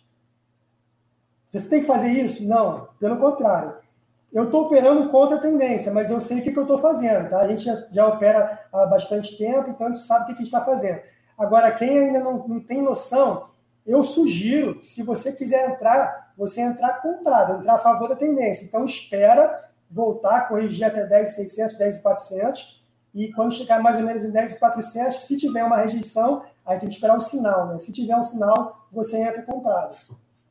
[1.52, 2.48] Você tem que fazer isso?
[2.48, 3.88] Não, pelo contrário
[4.32, 7.30] eu estou operando contra a tendência, mas eu sei o que, que eu estou fazendo,
[7.30, 7.40] tá?
[7.40, 10.42] A gente já, já, opera há bastante tempo, então a gente sabe o que, que
[10.42, 11.02] a gente está fazendo.
[11.38, 13.48] Agora, quem ainda não, não, tem noção,
[13.86, 18.66] eu sugiro, se você quiser entrar, você entrar comprado, entrar a favor da tendência.
[18.66, 22.77] Então, espera voltar, corrigir até 10,600, 10,400,
[23.14, 26.96] e quando chegar mais ou menos em 10,400, se tiver uma rejeição, aí tem que
[26.96, 27.80] esperar um sinal, né?
[27.80, 29.96] Se tiver um sinal, você entra comprado.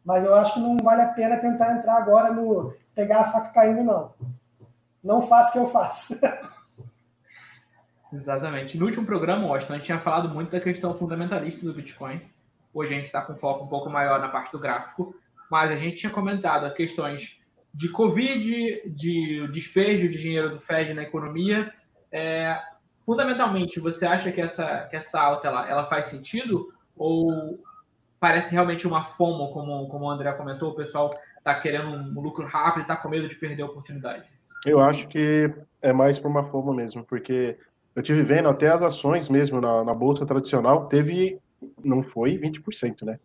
[0.04, 3.50] Mas eu acho que não vale a pena tentar entrar agora no pegar a faca
[3.50, 4.12] caindo, não.
[5.02, 6.18] Não faça o que eu faço.
[8.12, 8.78] Exatamente.
[8.78, 12.20] No último programa, Washington, a gente tinha falado muito da questão fundamentalista do Bitcoin.
[12.72, 15.14] Hoje a gente está com foco um pouco maior na parte do gráfico,
[15.50, 17.42] mas a gente tinha comentado questões
[17.74, 21.72] de Covid, de despejo de dinheiro do Fed na economia.
[22.10, 22.60] É,
[23.04, 26.72] fundamentalmente, você acha que essa, que essa alta ela, ela faz sentido?
[26.96, 27.58] Ou
[28.18, 32.46] parece realmente uma FOMO, como, como o André comentou, o pessoal está querendo um lucro
[32.46, 34.24] rápido e está com medo de perder a oportunidade?
[34.64, 37.56] Eu acho que é mais por uma FOMO mesmo, porque
[37.94, 41.38] eu tive vendo até as ações mesmo na, na bolsa tradicional, teve,
[41.84, 43.18] não foi 20%, né?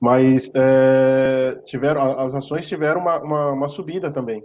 [0.00, 4.42] Mas é, tiveram, as ações tiveram uma, uma, uma subida também.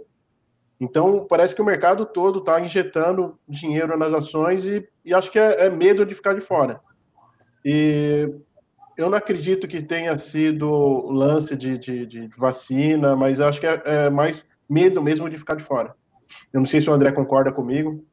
[0.80, 5.38] Então, parece que o mercado todo está injetando dinheiro nas ações e, e acho que
[5.38, 6.80] é, é, medo de ficar de fora.
[7.64, 8.30] E
[8.96, 13.82] eu não acredito que tenha sido lance de, de, de vacina, mas acho que é,
[13.84, 15.94] é, mais medo mesmo de ficar de fora.
[16.52, 18.04] Eu não sei se o André concorda comigo.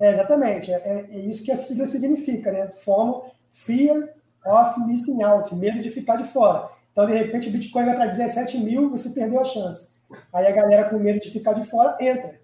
[0.00, 0.70] É, exatamente.
[0.70, 2.68] É, é isso que a sigla significa, né?
[2.68, 4.10] FOMO, Fear
[4.44, 6.68] of Missing Out, medo de ficar de fora.
[6.92, 9.88] Então, de repente, o Bitcoin vai para 17 mil, você perdeu a chance.
[10.32, 12.40] Aí a galera com medo de ficar de fora entra.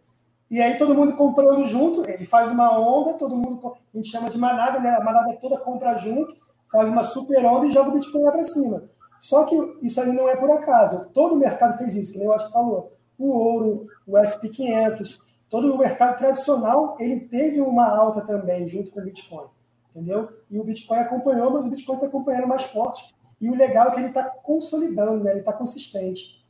[0.50, 4.31] E aí todo mundo comprando junto, ele faz uma onda, todo mundo, a gente chama
[4.31, 4.90] de manada, né?
[4.90, 6.37] A manada toda compra junto,
[6.70, 8.85] faz uma super onda e joga o Bitcoin lá para cima.
[9.20, 11.09] Só que isso aí não é por acaso.
[11.14, 12.92] Todo o mercado fez isso, que nem eu acho que falou.
[13.18, 19.00] O ouro, o SP500, todo o mercado tradicional, ele teve uma alta também junto com
[19.00, 19.46] o Bitcoin.
[19.90, 20.29] Entendeu?
[20.50, 23.14] E o Bitcoin acompanhou, mas o Bitcoin está acompanhando mais forte.
[23.40, 25.31] E o legal é que ele está consolidando, né?
[25.31, 26.43] ele está consistente.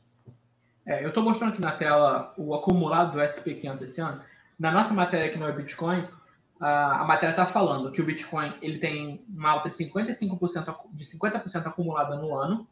[0.85, 4.21] É, eu estou mostrando aqui na tela o acumulado do SP500 esse ano.
[4.59, 6.07] Na nossa matéria aqui no Bitcoin,
[6.59, 11.67] a matéria está falando que o Bitcoin ele tem uma alta de 55% de 50%
[11.67, 12.67] acumulada no ano.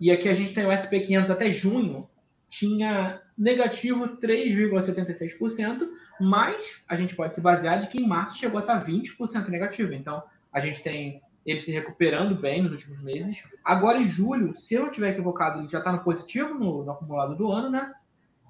[0.00, 2.08] E aqui a gente tem o SP500 até junho,
[2.48, 5.86] tinha negativo 3,76%,
[6.20, 9.92] mas a gente pode se basear de que em março chegou a estar 20% negativo.
[9.92, 13.42] Então, a gente tem ele se recuperando bem nos últimos meses.
[13.64, 16.90] Agora em julho, se eu não estiver equivocado, ele já está no positivo no, no,
[16.90, 17.92] acumulado do ano, né?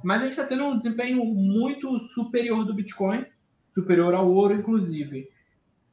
[0.02, 3.24] Mas a gente está tendo um desempenho muito superior do Bitcoin,
[3.74, 5.28] superior ao ouro, inclusive.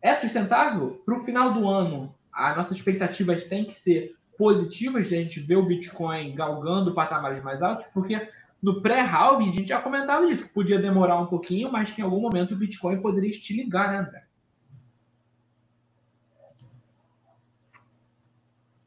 [0.02, 1.02] É sustentável?
[1.06, 5.40] Para o final do ano, as nossas expectativas têm que ser positivas de a gente
[5.40, 8.28] ver o Bitcoin galgando patamares mais altos, porque
[8.62, 12.04] no pré-halving a gente já comentava isso, que podia demorar um pouquinho, mas que em
[12.04, 14.24] algum momento o Bitcoin poderia estiligar, né, André?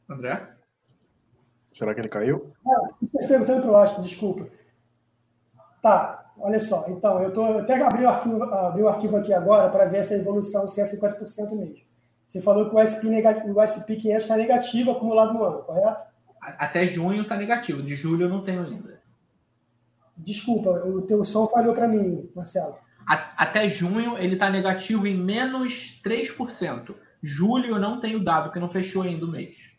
[0.08, 0.54] André?
[1.72, 2.52] Será que ele caiu?
[2.64, 4.46] Não, estou perguntando para o Astro, desculpa.
[5.82, 6.86] Tá, olha só.
[6.88, 9.98] Então, eu, tô, eu até abri o, arquivo, abri o arquivo aqui agora para ver
[9.98, 11.84] essa evolução, se é 50% mesmo.
[12.28, 13.06] Você falou que o SP,
[13.54, 16.04] o SP 500 está negativo acumulado no ano, correto?
[16.40, 19.00] Até junho está negativo, de julho eu não tenho ainda.
[20.16, 22.76] Desculpa, o teu som falhou para mim, Marcelo.
[23.06, 26.94] Até junho ele está negativo em menos 3%.
[27.22, 29.73] Julho eu não tenho dado, porque não fechou ainda o mês.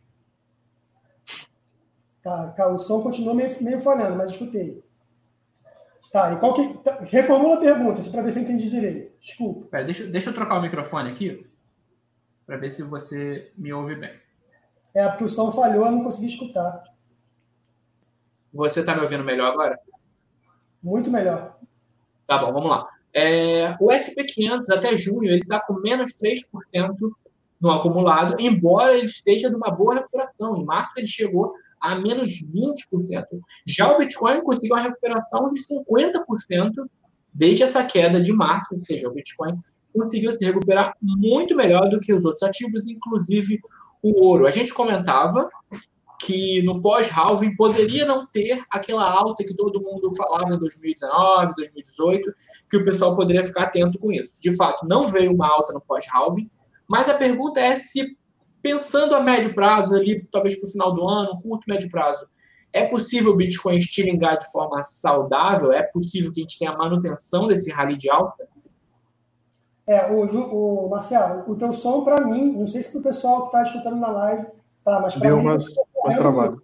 [2.25, 4.83] Tá, tá, o som continua meio, meio falhando, mas escutei.
[6.11, 6.73] Tá, e qual que.
[6.79, 9.15] Tá, reformula a pergunta, para ver se eu entendi direito.
[9.21, 9.67] Desculpa.
[9.67, 11.47] Pera, deixa, deixa eu trocar o microfone aqui,
[12.43, 14.09] para ver se você me ouve bem.
[14.95, 16.83] É, porque o som falhou, eu não consegui escutar.
[18.51, 19.79] Você está me ouvindo melhor agora?
[20.81, 21.59] Muito melhor.
[22.25, 22.89] Tá bom, vamos lá.
[23.13, 26.95] É, o SP500 até junho ele está com menos 3%
[27.61, 30.57] no acumulado, embora ele esteja numa boa recuperação.
[30.57, 31.53] Em março ele chegou
[31.91, 32.76] a menos 20%.
[33.65, 36.71] Já o Bitcoin conseguiu uma recuperação de 50%
[37.34, 39.60] desde essa queda de março, ou seja, o Bitcoin
[39.93, 43.60] conseguiu se recuperar muito melhor do que os outros ativos, inclusive
[44.02, 44.48] o ouro.
[44.48, 45.50] A gente comentava
[46.21, 52.34] que no pós-halving poderia não ter aquela alta que todo mundo falava em 2019, 2018,
[52.69, 54.41] que o pessoal poderia ficar atento com isso.
[54.41, 56.50] De fato, não veio uma alta no pós-halving,
[56.88, 58.17] mas a pergunta é se
[58.65, 62.28] Pensando a médio prazo, ali, talvez para o final do ano, curto, médio prazo,
[62.73, 65.71] é possível o Bitcoin estilingar de forma saudável?
[65.71, 68.49] É possível que a gente tenha a manutenção desse rally de alta?
[69.86, 73.41] É, o, o Marcelo, o teu som para mim, não sei se para o pessoal
[73.41, 74.47] que está escutando na live,
[74.84, 75.41] tá, mas para mim.
[75.41, 76.60] Umas, tá umas travadas.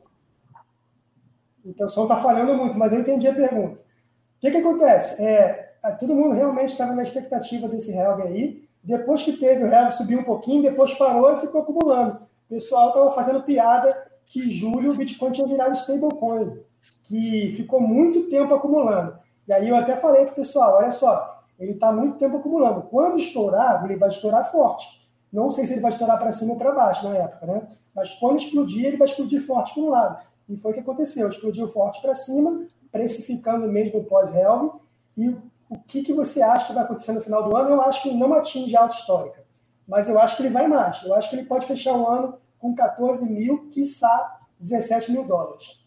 [1.63, 3.79] O teu som está falhando muito, mas eu entendi a pergunta.
[3.79, 5.23] O que, que acontece?
[5.23, 9.91] É, todo mundo realmente estava na expectativa desse Helve aí, depois que teve, o real
[9.91, 12.15] subiu um pouquinho, depois parou e ficou acumulando.
[12.45, 16.59] O pessoal estava fazendo piada que em julho o Bitcoin tinha virado stablecoin,
[17.03, 19.17] que ficou muito tempo acumulando.
[19.47, 22.83] E aí eu até falei para o pessoal, olha só, ele está muito tempo acumulando.
[22.83, 24.87] Quando estourar, ele vai estourar forte.
[25.31, 27.67] Não sei se ele vai estourar para cima ou para baixo na época, né?
[27.95, 30.25] Mas quando explodir, ele vai explodir forte para um lado.
[30.49, 31.29] E foi o que aconteceu.
[31.29, 34.71] Explodiu forte para cima, precificando mesmo pós-helve,
[35.17, 35.35] e
[35.71, 37.69] o que, que você acha que vai acontecer no final do ano?
[37.69, 39.45] Eu acho que ele não atinge a alta histórica,
[39.87, 41.01] mas eu acho que ele vai mais.
[41.03, 45.79] Eu acho que ele pode fechar o ano com 14 mil, quiçá 17 mil dólares.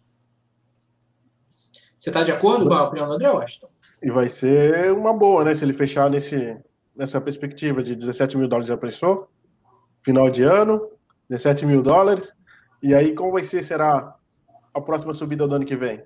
[1.98, 3.68] Você está de acordo com a opinião do André Washington?
[4.02, 5.54] E vai ser uma boa, né?
[5.54, 6.56] Se ele fechar nesse,
[6.96, 9.28] nessa perspectiva de 17 mil dólares já pensou?
[10.02, 10.90] Final de ano,
[11.28, 12.32] 17 mil dólares.
[12.82, 14.16] E aí, como vai ser, será
[14.72, 16.02] a próxima subida do ano que vem?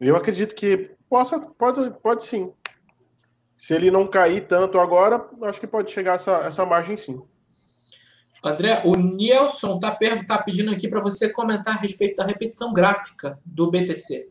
[0.00, 2.52] Eu acredito que Possa, pode, pode sim.
[3.56, 7.22] Se ele não cair tanto agora, acho que pode chegar essa, essa margem sim.
[8.44, 13.38] André, o Nielson está tá pedindo aqui para você comentar a respeito da repetição gráfica
[13.44, 14.28] do BTC.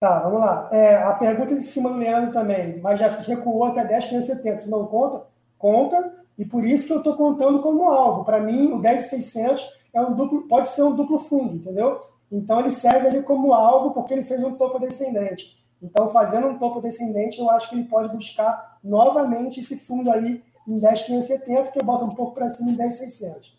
[0.00, 0.68] Tá, vamos lá.
[0.70, 4.58] É, a pergunta de cima do Leandro também, mas já recuou até 10,570.
[4.58, 5.26] Se não conta,
[5.56, 8.24] conta, e por isso que eu estou contando como alvo.
[8.24, 12.00] Para mim, o 10,600 é um duplo, pode ser um duplo fundo, entendeu?
[12.30, 15.58] Então ele serve ali como alvo porque ele fez um topo descendente.
[15.80, 20.42] Então, fazendo um topo descendente, eu acho que ele pode buscar novamente esse fundo aí
[20.66, 23.56] em 10,570, que eu boto um pouco para cima em 10,600.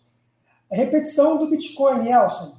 [0.70, 2.56] Repetição do Bitcoin, Nelson.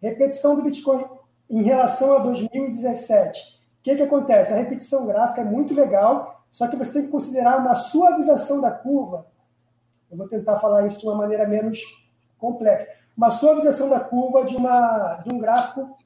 [0.00, 1.04] Repetição do Bitcoin
[1.48, 3.60] em relação a 2017.
[3.80, 4.52] O que, que acontece?
[4.52, 8.70] A repetição gráfica é muito legal, só que você tem que considerar uma suavização da
[8.70, 9.26] curva.
[10.10, 11.80] Eu vou tentar falar isso de uma maneira menos
[12.38, 12.88] complexa.
[13.16, 15.96] Uma suavização da curva de, uma, de um gráfico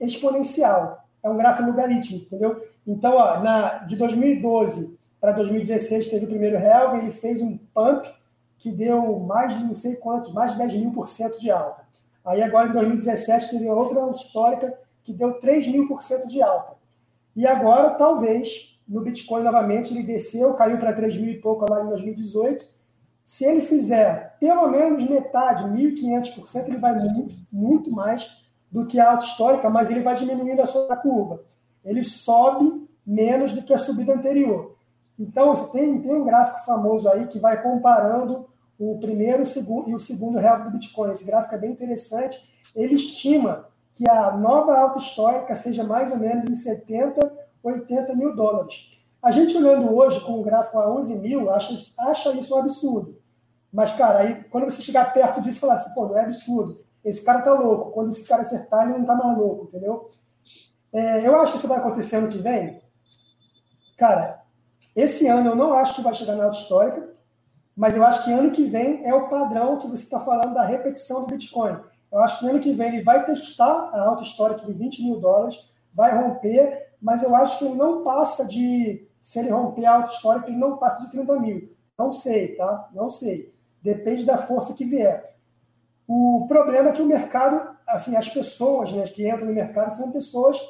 [0.00, 2.62] exponencial é um gráfico logarítmico, entendeu?
[2.86, 8.08] Então, ó, na, de 2012 para 2016 teve o primeiro Helve, ele fez um pump
[8.58, 11.84] que deu mais de não sei quantos, mais de 10 mil por cento de alta.
[12.24, 16.42] Aí agora em 2017 teve outra alta histórica que deu 3 mil por cento de
[16.42, 16.74] alta.
[17.34, 21.82] E agora, talvez, no Bitcoin novamente, ele desceu, caiu para 3 mil e pouco lá
[21.82, 22.66] em 2018.
[23.26, 29.10] Se ele fizer pelo menos metade, 1.500%, ele vai muito, muito mais do que a
[29.10, 31.42] alta histórica, mas ele vai diminuindo a sua curva.
[31.84, 34.76] Ele sobe menos do que a subida anterior.
[35.18, 38.48] Então, tem, tem um gráfico famoso aí que vai comparando
[38.78, 41.10] o primeiro o segundo, e o segundo real do Bitcoin.
[41.10, 42.40] Esse gráfico é bem interessante.
[42.76, 47.20] Ele estima que a nova alta histórica seja mais ou menos em 70,
[47.60, 48.96] 80 mil dólares.
[49.20, 53.15] A gente olhando hoje com o gráfico a 11 mil, acha, acha isso um absurdo.
[53.76, 56.82] Mas, cara, aí quando você chegar perto disso, falar assim, pô, não é absurdo.
[57.04, 57.90] Esse cara tá louco.
[57.90, 60.10] Quando esse cara acertar, ele não tá mais louco, entendeu?
[60.90, 62.80] É, eu acho que isso vai acontecer ano que vem.
[63.98, 64.42] Cara,
[64.94, 67.04] esse ano eu não acho que vai chegar na alta histórica,
[67.76, 70.64] mas eu acho que ano que vem é o padrão que você está falando da
[70.64, 71.78] repetição do Bitcoin.
[72.10, 75.20] Eu acho que ano que vem ele vai testar a alta histórica de 20 mil
[75.20, 79.06] dólares, vai romper, mas eu acho que ele não passa de.
[79.20, 81.76] Se ele romper a alta histórica, ele não passa de 30 mil.
[81.98, 82.88] Não sei, tá?
[82.94, 83.54] Não sei.
[83.86, 85.36] Depende da força que vier.
[86.08, 90.10] O problema é que o mercado, assim, as pessoas né, que entram no mercado são
[90.10, 90.60] pessoas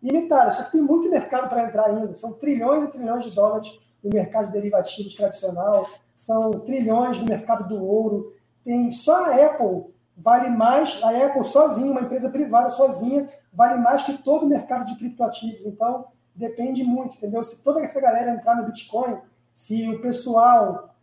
[0.00, 0.54] limitadas.
[0.54, 2.14] Só que tem muito mercado para entrar ainda.
[2.14, 7.66] São trilhões e trilhões de dólares no mercado de derivativos tradicional, são trilhões no mercado
[7.66, 8.32] do ouro.
[8.64, 14.04] Tem só a Apple vale mais, a Apple sozinha, uma empresa privada sozinha, vale mais
[14.04, 15.66] que todo o mercado de criptoativos.
[15.66, 16.06] Então,
[16.36, 17.42] depende muito, entendeu?
[17.42, 19.18] Se toda essa galera entrar no Bitcoin,
[19.52, 20.94] se o pessoal,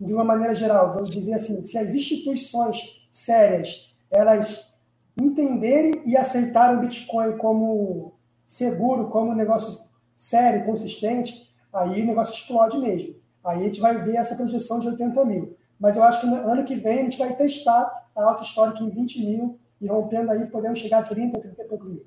[0.00, 4.72] de uma maneira geral, vamos dizer assim, se as instituições sérias, elas
[5.20, 8.14] entenderem e aceitarem o Bitcoin como
[8.46, 9.84] seguro, como negócio
[10.16, 13.16] sério, consistente, aí o negócio explode mesmo.
[13.44, 15.56] Aí a gente vai ver essa projeção de 80 mil.
[15.78, 18.82] Mas eu acho que no ano que vem a gente vai testar a alta histórica
[18.82, 22.06] em 20 mil e rompendo aí podemos chegar a 30, 30 e poucos mil.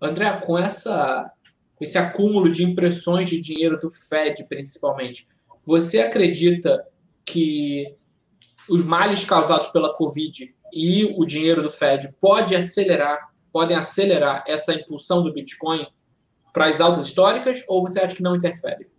[0.00, 1.30] André, com, essa,
[1.76, 5.28] com esse acúmulo de impressões de dinheiro do Fed, principalmente,
[5.64, 6.86] você acredita
[7.24, 7.96] que
[8.68, 14.72] os males causados pela Covid e o dinheiro do Fed pode acelerar, podem acelerar essa
[14.72, 15.86] impulsão do Bitcoin
[16.52, 18.90] para as altas históricas ou você acha que não interfere?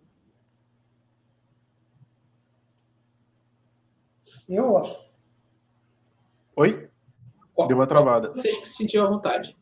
[4.47, 5.03] Eu acho.
[6.55, 6.89] Oi?
[7.67, 8.31] Deu uma travada.
[8.31, 9.55] Vocês que se sentiram à vontade.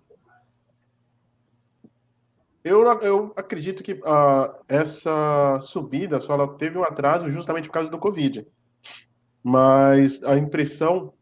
[2.63, 7.97] Eu, eu acredito que uh, essa subida só teve um atraso justamente por causa do
[7.97, 8.45] Covid.
[9.43, 11.13] Mas a impressão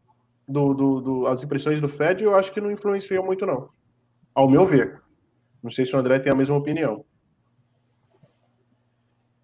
[0.46, 3.70] do, do, do, as impressões do Fed eu acho que não influenciou muito, não.
[4.34, 5.00] Ao meu ver.
[5.62, 7.04] Não sei se o André tem a mesma opinião.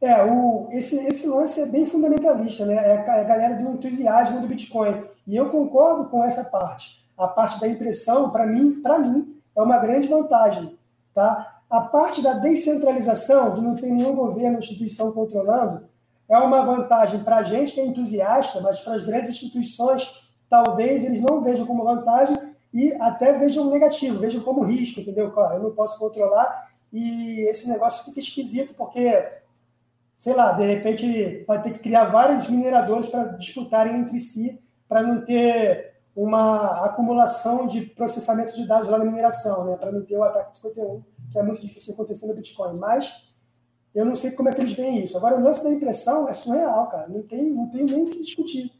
[0.00, 2.74] É, o, esse, esse lance é bem fundamentalista, né?
[2.74, 5.04] É a, é galera do entusiasmo do Bitcoin.
[5.26, 7.02] E eu concordo com essa parte.
[7.16, 10.78] A parte da impressão, para mim, para mim, é uma grande vantagem.
[11.14, 11.55] Tá?
[11.68, 15.88] A parte da descentralização, de não ter nenhum governo, instituição controlando,
[16.28, 21.04] é uma vantagem para a gente que é entusiasta, mas para as grandes instituições, talvez
[21.04, 22.36] eles não vejam como vantagem
[22.72, 25.32] e até vejam negativo, vejam como risco, entendeu?
[25.36, 29.24] Eu não posso controlar e esse negócio fica esquisito, porque,
[30.18, 35.02] sei lá, de repente vai ter que criar vários mineradores para disputarem entre si para
[35.02, 39.76] não ter uma acumulação de processamento de dados lá na mineração, né?
[39.76, 42.78] para não ter o ataque 51, que é muito difícil acontecer no Bitcoin.
[42.78, 43.12] Mas
[43.94, 45.16] eu não sei como é que eles veem isso.
[45.18, 47.06] Agora, o lance da impressão é surreal, cara.
[47.08, 48.72] Não tem, não tem nem o que discutir.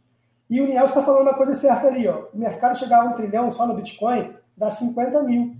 [0.49, 2.09] E o Niel está falando uma coisa certa ali.
[2.09, 2.28] Ó.
[2.32, 5.55] O mercado chegar a um trilhão só no Bitcoin dá 50 mil.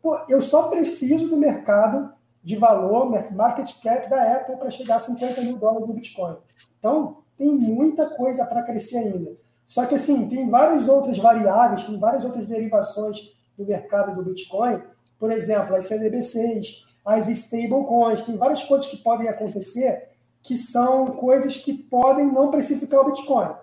[0.00, 5.00] Pô, eu só preciso do mercado de valor, market cap da Apple para chegar a
[5.00, 6.36] 50 mil dólares no Bitcoin.
[6.78, 9.34] Então, tem muita coisa para crescer ainda.
[9.66, 14.82] Só que, assim, tem várias outras variáveis, tem várias outras derivações do mercado do Bitcoin.
[15.18, 20.10] Por exemplo, as CDBCs, as stablecoins, tem várias coisas que podem acontecer
[20.42, 23.54] que são coisas que podem não precificar o Bitcoin.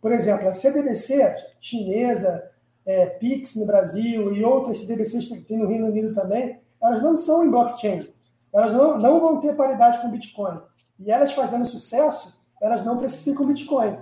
[0.00, 2.50] Por exemplo, a CDBC chinesa,
[2.84, 7.16] é, Pix no Brasil e outras CDBCs que tem no Reino Unido também, elas não
[7.16, 8.06] são em blockchain.
[8.52, 10.60] Elas não, não vão ter paridade com o Bitcoin.
[10.98, 13.96] E elas fazendo sucesso, elas não precificam o Bitcoin.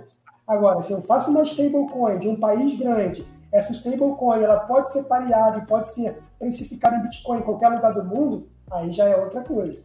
[0.47, 5.03] Agora, se eu faço uma stablecoin de um país grande, essa stablecoin ela pode ser
[5.03, 9.15] pareada e pode ser precificada em Bitcoin em qualquer lugar do mundo, aí já é
[9.15, 9.81] outra coisa.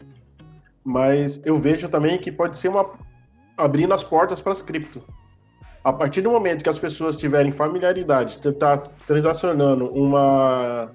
[0.82, 2.90] Mas eu vejo também que pode ser uma
[3.56, 5.02] abrindo as portas para as cripto.
[5.84, 10.90] A partir do momento que as pessoas tiverem familiaridade, tentar tá transacionando uma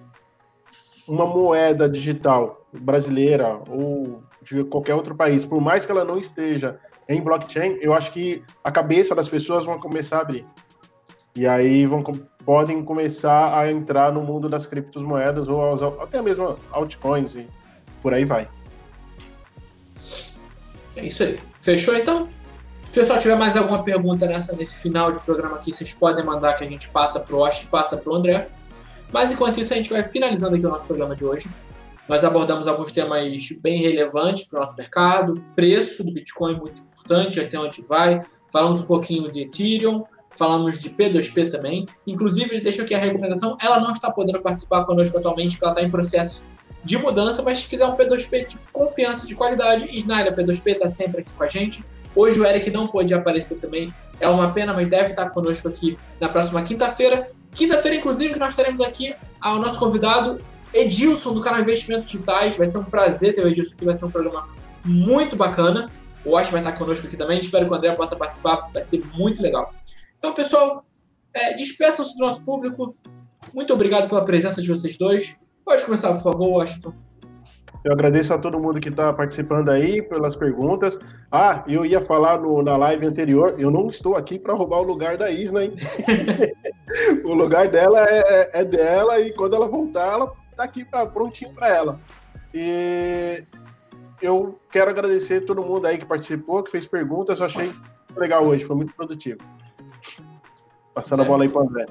[1.07, 6.79] uma moeda digital brasileira ou de qualquer outro país, por mais que ela não esteja
[7.07, 10.45] em blockchain, eu acho que a cabeça das pessoas vão começar a abrir.
[11.35, 12.03] E aí vão,
[12.45, 17.47] podem começar a entrar no mundo das criptomoedas ou até mesmo altcoins e
[18.01, 18.47] por aí vai.
[20.95, 21.39] É isso aí.
[21.61, 22.29] Fechou então?
[22.85, 26.23] Se o pessoal tiver mais alguma pergunta nessa, nesse final de programa aqui, vocês podem
[26.23, 28.49] mandar que a gente passa pro Osh e passa pro André.
[29.11, 31.49] Mas enquanto isso, a gente vai finalizando aqui o nosso programa de hoje.
[32.07, 37.39] Nós abordamos alguns temas bem relevantes para o nosso mercado, preço do Bitcoin muito importante,
[37.39, 38.21] até onde vai.
[38.51, 40.03] Falamos um pouquinho de Ethereum,
[40.37, 41.85] falamos de P2P também.
[42.05, 45.83] Inclusive, deixo aqui a recomendação, ela não está podendo participar conosco atualmente, porque ela está
[45.87, 46.43] em processo
[46.83, 51.21] de mudança, mas se quiser um P2P de confiança, de qualidade, Snyder P2P está sempre
[51.21, 51.83] aqui com a gente.
[52.13, 55.97] Hoje o Eric não pôde aparecer também, é uma pena, mas deve estar conosco aqui
[56.19, 57.31] na próxima quinta-feira.
[57.53, 60.39] Quinta-feira, inclusive, que nós teremos aqui ao nosso convidado
[60.73, 62.57] Edilson do canal Investimentos Digitais.
[62.57, 64.47] Vai ser um prazer ter o Edilson aqui, vai ser um programa
[64.85, 65.89] muito bacana.
[66.25, 67.39] O Watch vai estar conosco aqui também.
[67.39, 69.73] Espero que o André possa participar, vai ser muito legal.
[70.17, 70.85] Então, pessoal,
[71.33, 72.93] é, despeçam-se do nosso público.
[73.53, 75.37] Muito obrigado pela presença de vocês dois.
[75.65, 76.93] Pode começar, por favor, Washington.
[77.83, 80.97] Eu agradeço a todo mundo que está participando aí pelas perguntas.
[81.29, 84.83] Ah, eu ia falar no, na live anterior, eu não estou aqui para roubar o
[84.83, 85.73] lugar da Isna, hein?
[87.25, 90.31] o lugar dela é, é, é, dela e quando ela voltar, ela
[90.63, 91.99] está aqui pra, prontinho para ela.
[92.53, 93.43] E
[94.21, 97.39] eu quero agradecer a todo mundo aí que participou, que fez perguntas.
[97.39, 97.73] Eu achei
[98.15, 99.39] legal hoje, foi muito produtivo.
[100.93, 101.25] Passando é.
[101.25, 101.85] a bola aí para o André.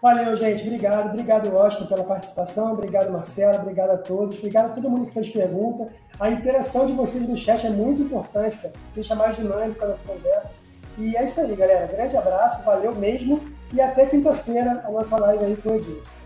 [0.00, 0.62] Valeu, gente.
[0.62, 1.10] Obrigado.
[1.10, 2.72] Obrigado, Washington, pela participação.
[2.72, 3.60] Obrigado, Marcelo.
[3.60, 4.38] Obrigado a todos.
[4.38, 5.92] Obrigado a todo mundo que fez pergunta.
[6.18, 8.72] A interação de vocês no chat é muito importante, cara.
[8.94, 10.54] Deixa mais dinâmica a nossa conversa.
[10.98, 11.86] E é isso aí, galera.
[11.86, 12.62] Grande abraço.
[12.62, 13.40] Valeu mesmo.
[13.72, 16.25] E até quinta-feira a nossa live aí com o Edilson.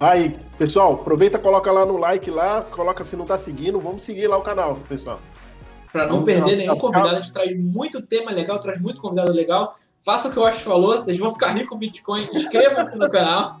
[0.00, 4.26] Aí, pessoal, aproveita, coloca lá no like lá, coloca se não tá seguindo, vamos seguir
[4.26, 5.20] lá o canal, pessoal.
[5.92, 9.30] Para não vamos perder nenhum convidado, a gente traz muito tema legal, traz muito convidado
[9.30, 9.76] legal.
[10.00, 12.30] Faça o que o Ash falou, vocês vão ficar ricos com Bitcoin.
[12.32, 13.60] Inscrevam-se no canal.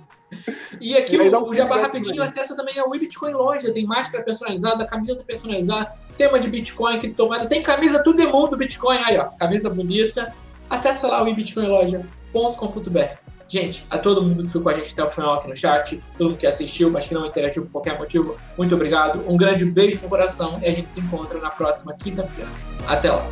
[0.80, 3.72] E aqui e o, o Jabá rapidinho acessa também ao Bitcoin Loja.
[3.72, 7.48] Tem máscara personalizada, camiseta personalizada, tema de Bitcoin, criptomoeda.
[7.48, 8.96] Tem camisa tudo é mundo Bitcoin.
[8.98, 10.34] Aí, ó, camisa bonita.
[10.70, 13.29] Acessa lá o ibitcoinloja.com.br.
[13.50, 16.00] Gente, a todo mundo que ficou com a gente até o final aqui no chat,
[16.16, 19.28] todo mundo que assistiu, mas que não interagiu por qualquer motivo, muito obrigado.
[19.28, 22.48] Um grande beijo no coração e a gente se encontra na próxima quinta-feira.
[22.86, 23.26] Até lá!